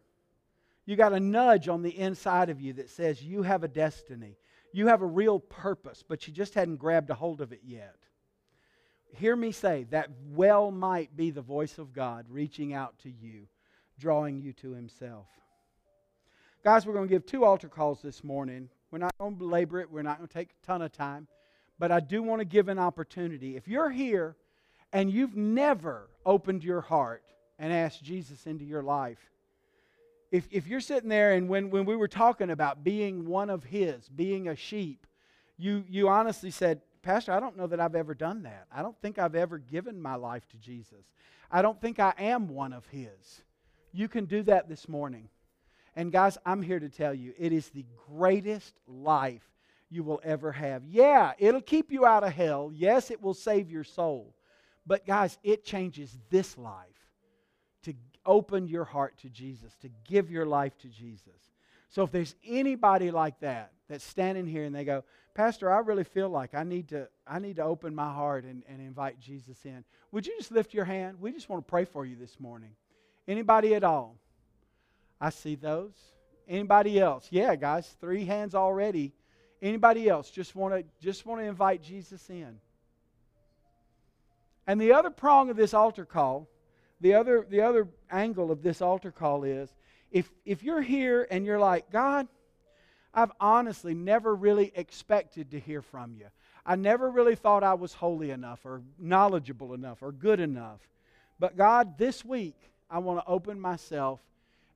You 0.87 0.97
got 0.97 1.13
a 1.13 1.21
nudge 1.21 1.69
on 1.69 1.83
the 1.83 1.99
inside 1.99 2.51
of 2.51 2.61
you 2.61 2.75
that 2.75 2.91
says 2.91 3.23
you 3.23 3.43
have 3.43 3.65
a 3.65 3.69
destiny. 3.69 4.37
You 4.73 4.89
have 4.89 5.03
a 5.03 5.07
real 5.07 5.39
purpose, 5.39 6.05
but 6.07 6.27
you 6.27 6.35
just 6.35 6.55
hadn't 6.55 6.77
grabbed 6.77 7.11
a 7.11 7.15
hold 7.15 7.41
of 7.41 7.53
it 7.53 7.61
yet. 7.65 7.97
Hear 9.13 9.37
me 9.37 9.53
say 9.53 9.87
that 9.91 10.11
well 10.33 10.71
might 10.73 11.17
be 11.17 11.31
the 11.31 11.41
voice 11.41 11.79
of 11.79 11.93
God 11.93 12.27
reaching 12.29 12.75
out 12.75 12.99
to 13.05 13.11
you, 13.11 13.47
drawing 13.99 14.41
you 14.41 14.53
to 14.55 14.73
Himself. 14.73 15.27
Guys, 16.65 16.87
we're 16.87 16.95
going 16.95 17.07
to 17.07 17.15
give 17.15 17.25
two 17.25 17.45
altar 17.45 17.69
calls 17.69 18.03
this 18.03 18.25
morning. 18.25 18.69
We're 18.91 18.99
not 18.99 19.17
going 19.19 19.35
to 19.35 19.39
belabor 19.39 19.81
it, 19.81 19.91
we're 19.91 20.03
not 20.03 20.19
going 20.19 20.29
to 20.29 20.35
take 20.35 20.51
a 20.51 20.67
ton 20.67 20.83
of 20.83 20.93
time, 20.93 21.29
but 21.79 21.91
I 21.91 22.01
do 22.01 22.23
want 22.23 22.41
to 22.41 22.45
give 22.45 22.69
an 22.69 22.79
opportunity. 22.79 23.57
If 23.57 23.69
you're 23.69 23.91
here 23.91 24.37
and 24.93 25.11
you've 25.11 25.37
never 25.37 26.09
opened 26.25 26.65
your 26.65 26.81
heart 26.81 27.23
and 27.59 27.73
asked 27.73 28.03
Jesus 28.03 28.47
into 28.47 28.65
your 28.65 28.83
life, 28.83 29.19
if, 30.31 30.49
if 30.51 30.67
you're 30.67 30.81
sitting 30.81 31.09
there 31.09 31.33
and 31.33 31.49
when, 31.49 31.71
when 31.71 31.85
we 31.85 31.97
were 31.97 32.09
talking 32.09 32.51
about 32.51 32.83
being 32.83 33.27
one 33.27 33.51
of 33.51 33.65
His, 33.65 34.09
being 34.09 34.49
a 34.49 34.57
sheep, 34.57 35.07
you, 35.57 35.85
you 35.89 36.09
honestly 36.09 36.51
said, 36.51 36.81
Pastor, 37.03 37.33
I 37.33 37.41
don't 37.41 37.57
know 37.57 37.67
that 37.67 37.81
I've 37.81 37.95
ever 37.95 38.15
done 38.15 38.43
that. 38.45 38.67
I 38.75 38.83
don't 38.83 39.01
think 39.01 39.19
I've 39.19 39.35
ever 39.35 39.59
given 39.59 40.01
my 40.01 40.15
life 40.15 40.49
to 40.49 40.57
Jesus. 40.57 41.05
I 41.51 41.63
don't 41.63 41.81
think 41.81 42.01
I 42.01 42.15
am 42.19 42.49
one 42.49 42.73
of 42.73 42.87
His. 42.87 43.43
You 43.93 44.09
can 44.09 44.25
do 44.25 44.43
that 44.45 44.69
this 44.69 44.89
morning. 44.89 45.29
And 45.95 46.11
guys, 46.11 46.37
I'm 46.45 46.63
here 46.63 46.81
to 46.81 46.89
tell 46.89 47.15
you 47.15 47.33
it 47.39 47.53
is 47.53 47.69
the 47.69 47.85
greatest 48.09 48.75
life 48.89 49.49
you 49.95 50.03
will 50.03 50.21
ever 50.25 50.53
have. 50.53 50.85
Yeah, 50.87 51.33
it'll 51.39 51.61
keep 51.61 51.91
you 51.91 52.05
out 52.05 52.25
of 52.25 52.33
hell. 52.33 52.71
Yes, 52.75 53.11
it 53.11 53.23
will 53.23 53.35
save 53.35 53.71
your 53.71 53.85
soul. 53.85 54.35
But 54.87 55.07
guys, 55.07 55.39
it 55.43 55.65
changes 55.65 56.17
this 56.31 56.59
life 56.59 57.09
to 57.85 57.95
open 58.27 58.69
your 58.69 58.85
heart 58.85 59.19
to 59.19 59.29
Jesus, 59.29 59.75
to 59.83 59.89
give 60.07 60.31
your 60.31 60.47
life 60.47 60.77
to 60.79 60.89
Jesus. 60.89 61.51
So 61.89 62.03
if 62.03 62.11
there's 62.11 62.35
anybody 62.45 63.11
like 63.11 63.39
that 63.41 63.73
that's 63.89 64.05
standing 64.05 64.47
here 64.47 64.65
and 64.65 64.75
they 64.75 64.85
go, 64.85 65.05
Pastor, 65.35 65.73
I 65.73 65.79
really 65.79 66.05
feel 66.05 66.29
like 66.29 66.55
I 66.55 66.65
need 66.65 66.89
to, 66.89 67.09
I 67.27 67.39
need 67.39 67.57
to 67.57 67.63
open 67.63 67.95
my 67.95 68.13
heart 68.13 68.45
and, 68.45 68.63
and 68.69 68.81
invite 68.81 69.21
Jesus 69.21 69.65
in. 69.65 69.85
Would 70.13 70.27
you 70.27 70.35
just 70.37 70.53
lift 70.53 70.75
your 70.75 70.85
hand? 70.85 71.19
We 71.21 71.33
just 71.33 71.49
want 71.49 71.67
to 71.67 71.71
pray 71.71 71.85
for 71.85 72.05
you 72.05 72.17
this 72.17 72.39
morning. 72.39 72.71
Anybody 73.27 73.75
at 73.75 73.85
all? 73.85 74.17
I 75.21 75.31
see 75.31 75.55
those. 75.55 75.95
Anybody 76.47 77.01
else? 77.01 77.29
Yeah, 77.31 77.57
guys, 77.57 77.97
three 78.01 78.25
hands 78.25 78.55
already. 78.55 79.13
Anybody 79.65 80.11
else 80.11 80.31
just 80.31 80.55
want 80.55 80.75
to 80.75 80.85
just 81.01 81.25
want 81.25 81.41
to 81.41 81.47
invite 81.47 81.83
Jesus 81.83 82.29
in? 82.29 82.61
And 84.67 84.79
the 84.79 84.93
other 84.93 85.09
prong 85.09 85.49
of 85.49 85.57
this 85.57 85.73
altar 85.73 86.05
call, 86.05 86.51
the 87.01 87.15
other 87.15 87.47
the 87.49 87.63
other 87.63 87.89
angle 88.11 88.51
of 88.51 88.63
this 88.63 88.83
altar 88.83 89.11
call 89.11 89.43
is 89.43 89.71
if 90.11 90.31
if 90.45 90.63
you're 90.63 90.83
here 90.83 91.27
and 91.31 91.47
you're 91.47 91.59
like, 91.59 91.91
God, 91.91 92.29
I've 93.15 93.33
honestly 93.41 93.95
never 93.95 94.35
really 94.35 94.71
expected 94.75 95.53
to 95.53 95.59
hear 95.59 95.81
from 95.81 96.15
you. 96.15 96.27
I 96.67 96.77
never 96.77 97.11
really 97.11 97.35
thought 97.35 97.65
I 97.65 97.73
was 97.73 97.95
holy 97.95 98.33
enough 98.33 98.67
or 98.67 98.83
knowledgeable 98.99 99.73
enough 99.73 100.03
or 100.03 100.13
good 100.13 100.41
enough. 100.41 100.81
But 101.41 101.57
God, 101.57 101.97
this 101.97 102.23
week 102.23 102.71
I 102.91 102.99
want 102.99 103.19
to 103.21 103.27
open 103.27 103.59
myself 103.59 104.21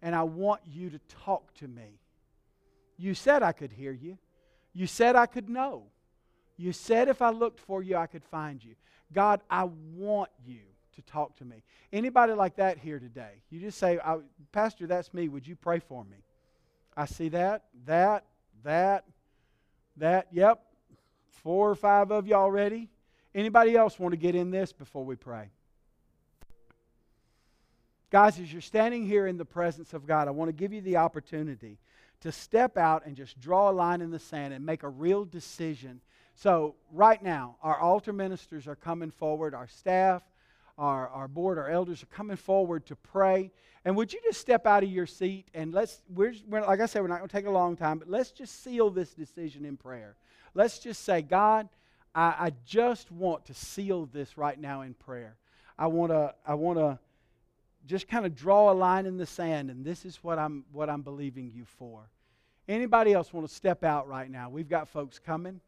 and 0.01 0.15
I 0.15 0.23
want 0.23 0.63
you 0.65 0.89
to 0.89 0.99
talk 1.25 1.53
to 1.57 1.69
me. 1.69 2.01
You 2.97 3.13
said 3.13 3.43
I 3.43 3.53
could 3.53 3.73
hear 3.73 3.93
you. 3.93 4.17
You 4.73 4.87
said 4.87 5.17
I 5.17 5.27
could 5.27 5.49
know. 5.49 5.85
You 6.57 6.73
said 6.73 7.09
if 7.09 7.23
I 7.23 7.31
looked 7.31 7.61
for 7.61 7.83
you, 7.83 7.97
I 7.97 8.07
could 8.07 8.25
find 8.25 8.63
you. 8.63 8.75
God, 9.13 9.41
I 9.51 9.65
want 9.95 10.31
you 10.45 10.61
to 10.97 11.03
talk 11.03 11.37
to 11.37 11.45
me. 11.45 11.63
Anybody 11.93 12.33
like 12.33 12.57
that 12.57 12.79
here 12.79 12.99
today? 12.99 13.43
You 13.51 13.61
just 13.61 13.79
say, 13.79 13.99
Pastor, 14.53 14.87
that's 14.87 15.15
me. 15.15 15.29
Would 15.29 15.47
you 15.47 15.57
pray 15.57 15.79
for 15.79 16.05
me? 16.05 16.17
I 16.97 17.07
see 17.07 17.29
that, 17.29 17.65
that, 17.87 18.25
that, 18.65 19.05
that. 19.97 20.27
Yep. 20.33 20.61
Four 21.31 21.71
or 21.71 21.77
five 21.77 22.11
of 22.11 22.27
you 22.27 22.35
already. 22.35 22.89
Anybody 23.35 23.77
else 23.77 23.99
want 23.99 24.13
to 24.13 24.17
get 24.17 24.35
in 24.35 24.51
this 24.51 24.73
before 24.73 25.05
we 25.05 25.15
pray? 25.15 25.51
Guys, 28.11 28.41
as 28.41 28.51
you're 28.53 28.63
standing 28.63 29.07
here 29.07 29.27
in 29.27 29.37
the 29.37 29.45
presence 29.45 29.93
of 29.93 30.07
God, 30.07 30.29
I 30.29 30.33
want 30.33 30.49
to 30.49 30.53
give 30.53 30.73
you 30.73 30.81
the 30.81 30.97
opportunity 30.97 31.79
to 32.21 32.33
step 32.33 32.77
out 32.77 33.07
and 33.07 33.17
just 33.17 33.39
draw 33.41 33.71
a 33.71 33.73
line 33.73 34.01
in 34.01 34.11
the 34.11 34.19
sand 34.19 34.53
and 34.53 34.65
make 34.65 34.83
a 34.83 34.89
real 34.89 35.25
decision. 35.25 36.01
So, 36.35 36.77
right 36.93 37.23
now, 37.23 37.57
our 37.63 37.79
altar 37.79 38.13
ministers 38.13 38.69
are 38.69 38.77
coming 38.77 39.11
forward, 39.11 39.55
our 39.55 39.67
staff, 39.67 40.23
our, 40.79 41.09
our 41.09 41.27
board, 41.27 41.59
our 41.59 41.69
elders 41.69 42.03
are 42.03 42.07
coming 42.07 42.37
forward 42.37 42.87
to 42.87 42.97
pray. 42.97 43.51
And 43.85 43.97
would 43.97 44.13
you 44.13 44.21
just 44.25 44.41
step 44.41 44.67
out 44.67 44.85
of 44.85 44.91
your 44.91 45.07
seat 45.07 45.49
and 45.53 45.73
let's, 45.73 46.01
we're, 46.09 46.35
we're 46.49 46.65
like 46.65 46.81
I 46.81 46.87
said, 46.87 47.03
we're 47.03 47.09
not 47.09 47.19
going 47.19 47.29
to 47.29 47.37
take 47.37 47.47
a 47.47 47.51
long 47.51 47.77
time, 47.77 47.99
but 47.99 48.09
let's 48.09 48.31
just 48.31 48.63
seal 48.63 48.91
this 48.91 49.13
decision 49.13 49.65
in 49.65 49.77
prayer. 49.77 50.15
Let's 50.55 50.79
just 50.79 51.05
say, 51.05 51.23
God, 51.23 51.69
I, 52.15 52.35
I 52.39 52.53
just 52.65 53.11
want 53.11 53.47
to 53.47 53.55
seal 53.55 54.07
this 54.07 54.39
right 54.39 54.59
now 54.59 54.83
in 54.83 54.95
prayer. 54.95 55.37
I 55.79 55.87
want 55.89 56.13
to, 56.13 56.35
I 56.47 56.55
want 56.55 56.79
to 56.79 56.99
just 57.89 58.07
kind 58.07 58.27
of 58.27 58.37
draw 58.37 58.71
a 58.71 58.75
line 58.75 59.07
in 59.07 59.17
the 59.17 59.27
sand, 59.27 59.71
and 59.71 59.85
this 59.85 60.05
is 60.05 60.23
what 60.23 60.39
I'm, 60.39 60.65
what 60.73 60.91
I'm 60.91 61.03
believing 61.03 61.51
you 61.55 61.65
for. 61.65 62.11
Anybody 62.69 63.15
else 63.15 63.33
want 63.33 63.49
to 63.49 63.55
step 63.55 63.83
out 63.83 64.07
right 64.07 64.31
now? 64.31 64.51
We've 64.51 64.69
got 64.69 64.89
folks 64.89 65.19
coming. 65.19 65.61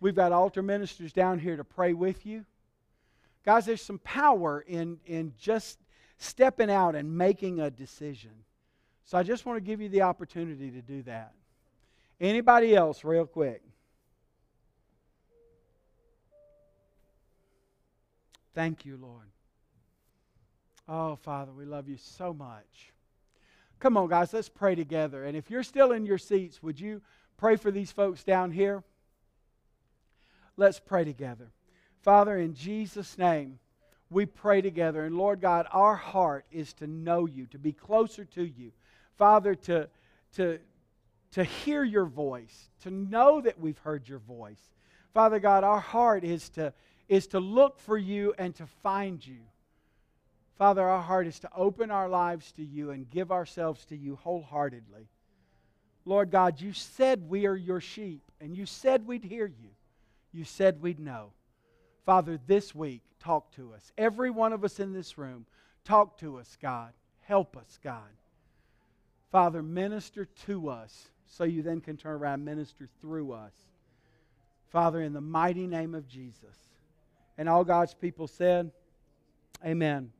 We've 0.00 0.14
got 0.14 0.32
altar 0.32 0.62
ministers 0.62 1.12
down 1.12 1.38
here 1.38 1.56
to 1.56 1.64
pray 1.64 1.92
with 1.92 2.24
you. 2.24 2.46
Guys, 3.44 3.66
there's 3.66 3.82
some 3.82 3.98
power 3.98 4.64
in, 4.66 4.98
in 5.06 5.34
just 5.38 5.78
stepping 6.18 6.70
out 6.70 6.94
and 6.94 7.16
making 7.16 7.60
a 7.60 7.70
decision. 7.70 8.32
So 9.04 9.18
I 9.18 9.22
just 9.22 9.44
want 9.44 9.58
to 9.58 9.60
give 9.60 9.80
you 9.80 9.90
the 9.90 10.02
opportunity 10.02 10.70
to 10.70 10.80
do 10.80 11.02
that. 11.02 11.32
Anybody 12.20 12.74
else, 12.74 13.04
real 13.04 13.26
quick? 13.26 13.62
Thank 18.54 18.86
you, 18.86 18.96
Lord. 18.96 19.26
Oh, 20.88 21.16
Father, 21.16 21.52
we 21.52 21.64
love 21.64 21.88
you 21.88 21.96
so 21.96 22.32
much. 22.32 22.92
Come 23.78 23.96
on, 23.96 24.08
guys, 24.08 24.32
let's 24.32 24.48
pray 24.48 24.74
together. 24.74 25.24
And 25.24 25.36
if 25.36 25.50
you're 25.50 25.62
still 25.62 25.92
in 25.92 26.06
your 26.06 26.18
seats, 26.18 26.62
would 26.62 26.80
you 26.80 27.02
pray 27.36 27.56
for 27.56 27.70
these 27.70 27.92
folks 27.92 28.24
down 28.24 28.50
here? 28.50 28.82
Let's 30.56 30.80
pray 30.80 31.04
together. 31.04 31.50
Father, 32.02 32.38
in 32.38 32.54
Jesus' 32.54 33.18
name, 33.18 33.58
we 34.10 34.24
pray 34.24 34.62
together. 34.62 35.04
And 35.04 35.18
Lord 35.18 35.40
God, 35.40 35.66
our 35.72 35.96
heart 35.96 36.46
is 36.50 36.72
to 36.74 36.86
know 36.86 37.26
you, 37.26 37.46
to 37.46 37.58
be 37.58 37.72
closer 37.72 38.24
to 38.24 38.44
you. 38.44 38.70
Father, 39.16 39.54
to, 39.54 39.88
to, 40.36 40.58
to 41.32 41.44
hear 41.44 41.82
your 41.82 42.06
voice, 42.06 42.70
to 42.82 42.90
know 42.90 43.40
that 43.40 43.58
we've 43.58 43.78
heard 43.78 44.08
your 44.08 44.20
voice. 44.20 44.60
Father 45.12 45.40
God, 45.40 45.64
our 45.64 45.80
heart 45.80 46.24
is 46.24 46.48
to, 46.50 46.72
is 47.08 47.26
to 47.28 47.40
look 47.40 47.80
for 47.80 47.98
you 47.98 48.34
and 48.38 48.54
to 48.54 48.66
find 48.82 49.26
you. 49.26 49.40
Father, 50.58 50.82
our 50.82 51.02
heart 51.02 51.26
is 51.26 51.38
to 51.40 51.50
open 51.54 51.90
our 51.90 52.08
lives 52.08 52.52
to 52.52 52.64
you 52.64 52.90
and 52.90 53.10
give 53.10 53.30
ourselves 53.30 53.84
to 53.86 53.96
you 53.96 54.16
wholeheartedly. 54.16 55.08
Lord 56.04 56.30
God, 56.30 56.60
you 56.60 56.72
said 56.72 57.28
we 57.28 57.46
are 57.46 57.56
your 57.56 57.80
sheep, 57.80 58.22
and 58.40 58.56
you 58.56 58.64
said 58.64 59.06
we'd 59.06 59.24
hear 59.24 59.46
you. 59.46 59.70
You 60.32 60.44
said 60.44 60.80
we'd 60.80 61.00
know. 61.00 61.32
Father, 62.06 62.38
this 62.46 62.74
week, 62.74 63.02
talk 63.18 63.50
to 63.56 63.72
us. 63.74 63.92
Every 63.98 64.30
one 64.30 64.52
of 64.52 64.64
us 64.64 64.80
in 64.80 64.92
this 64.92 65.18
room, 65.18 65.46
talk 65.84 66.18
to 66.18 66.38
us, 66.38 66.56
God. 66.62 66.92
Help 67.22 67.56
us, 67.56 67.78
God. 67.82 68.00
Father, 69.32 69.62
minister 69.62 70.26
to 70.46 70.68
us 70.70 71.08
so 71.26 71.44
you 71.44 71.62
then 71.62 71.80
can 71.80 71.96
turn 71.96 72.14
around 72.14 72.34
and 72.34 72.44
minister 72.44 72.88
through 73.00 73.32
us. 73.32 73.52
Father, 74.70 75.02
in 75.02 75.12
the 75.12 75.20
mighty 75.20 75.66
name 75.66 75.94
of 75.94 76.08
Jesus. 76.08 76.56
And 77.36 77.48
all 77.48 77.64
God's 77.64 77.94
people 77.94 78.28
said, 78.28 78.70
Amen. 79.64 80.12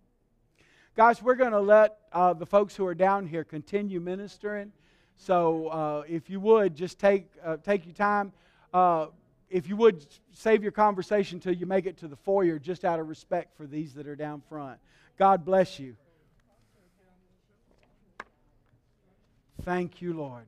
Guys, 0.97 1.20
we're 1.20 1.34
going 1.34 1.53
to 1.53 1.61
let 1.61 1.99
uh, 2.11 2.32
the 2.32 2.47
folks 2.47 2.74
who 2.74 2.86
are 2.86 2.94
down 2.94 3.26
here 3.26 3.44
continue 3.44 4.01
ministering. 4.01 4.72
So 5.18 5.66
uh, 5.66 6.05
if 6.09 6.30
you 6.30 6.40
would, 6.40 6.74
just 6.74 6.99
take, 6.99 7.30
uh, 7.44 7.59
take 7.62 7.84
your 7.84 7.94
time. 7.94 8.32
Uh, 8.72 9.09
if 9.51 9.68
you 9.68 9.76
would, 9.76 10.07
save 10.32 10.62
your 10.62 10.72
conversation 10.72 11.38
till 11.38 11.53
you 11.53 11.66
make 11.66 11.84
it 11.84 11.99
to 11.99 12.09
the 12.09 12.16
foyer, 12.16 12.59
just 12.59 12.86
out 12.86 12.99
of 12.99 13.11
respect 13.11 13.55
for 13.59 13.66
these 13.66 13.92
that 13.92 14.07
are 14.07 14.16
down 14.16 14.42
front. 14.49 14.78
God 15.18 15.44
bless 15.44 15.78
you. 15.78 15.97
Thank 19.64 20.01
you, 20.01 20.14
Lord. 20.14 20.47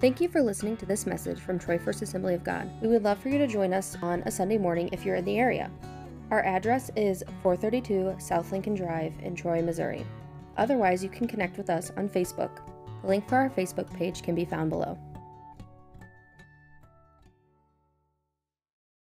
Thank 0.00 0.20
you 0.20 0.28
for 0.28 0.40
listening 0.40 0.76
to 0.76 0.86
this 0.86 1.06
message 1.06 1.40
from 1.40 1.58
Troy 1.58 1.76
First 1.76 2.02
Assembly 2.02 2.34
of 2.34 2.44
God. 2.44 2.70
We 2.80 2.86
would 2.86 3.02
love 3.02 3.18
for 3.18 3.30
you 3.30 3.38
to 3.38 3.48
join 3.48 3.74
us 3.74 3.96
on 4.00 4.22
a 4.26 4.30
Sunday 4.30 4.58
morning 4.58 4.90
if 4.92 5.04
you're 5.04 5.16
in 5.16 5.24
the 5.24 5.38
area. 5.38 5.72
Our 6.30 6.42
address 6.44 6.90
is 6.96 7.22
432 7.42 8.16
South 8.18 8.50
Lincoln 8.50 8.74
Drive 8.74 9.12
in 9.22 9.36
Troy, 9.36 9.60
Missouri. 9.60 10.06
Otherwise, 10.56 11.02
you 11.02 11.10
can 11.10 11.28
connect 11.28 11.58
with 11.58 11.68
us 11.68 11.92
on 11.96 12.08
Facebook. 12.08 12.60
The 13.02 13.08
link 13.08 13.28
for 13.28 13.36
our 13.36 13.50
Facebook 13.50 13.92
page 13.94 14.22
can 14.22 14.34
be 14.34 14.44
found 14.44 14.70
below. 14.70 14.98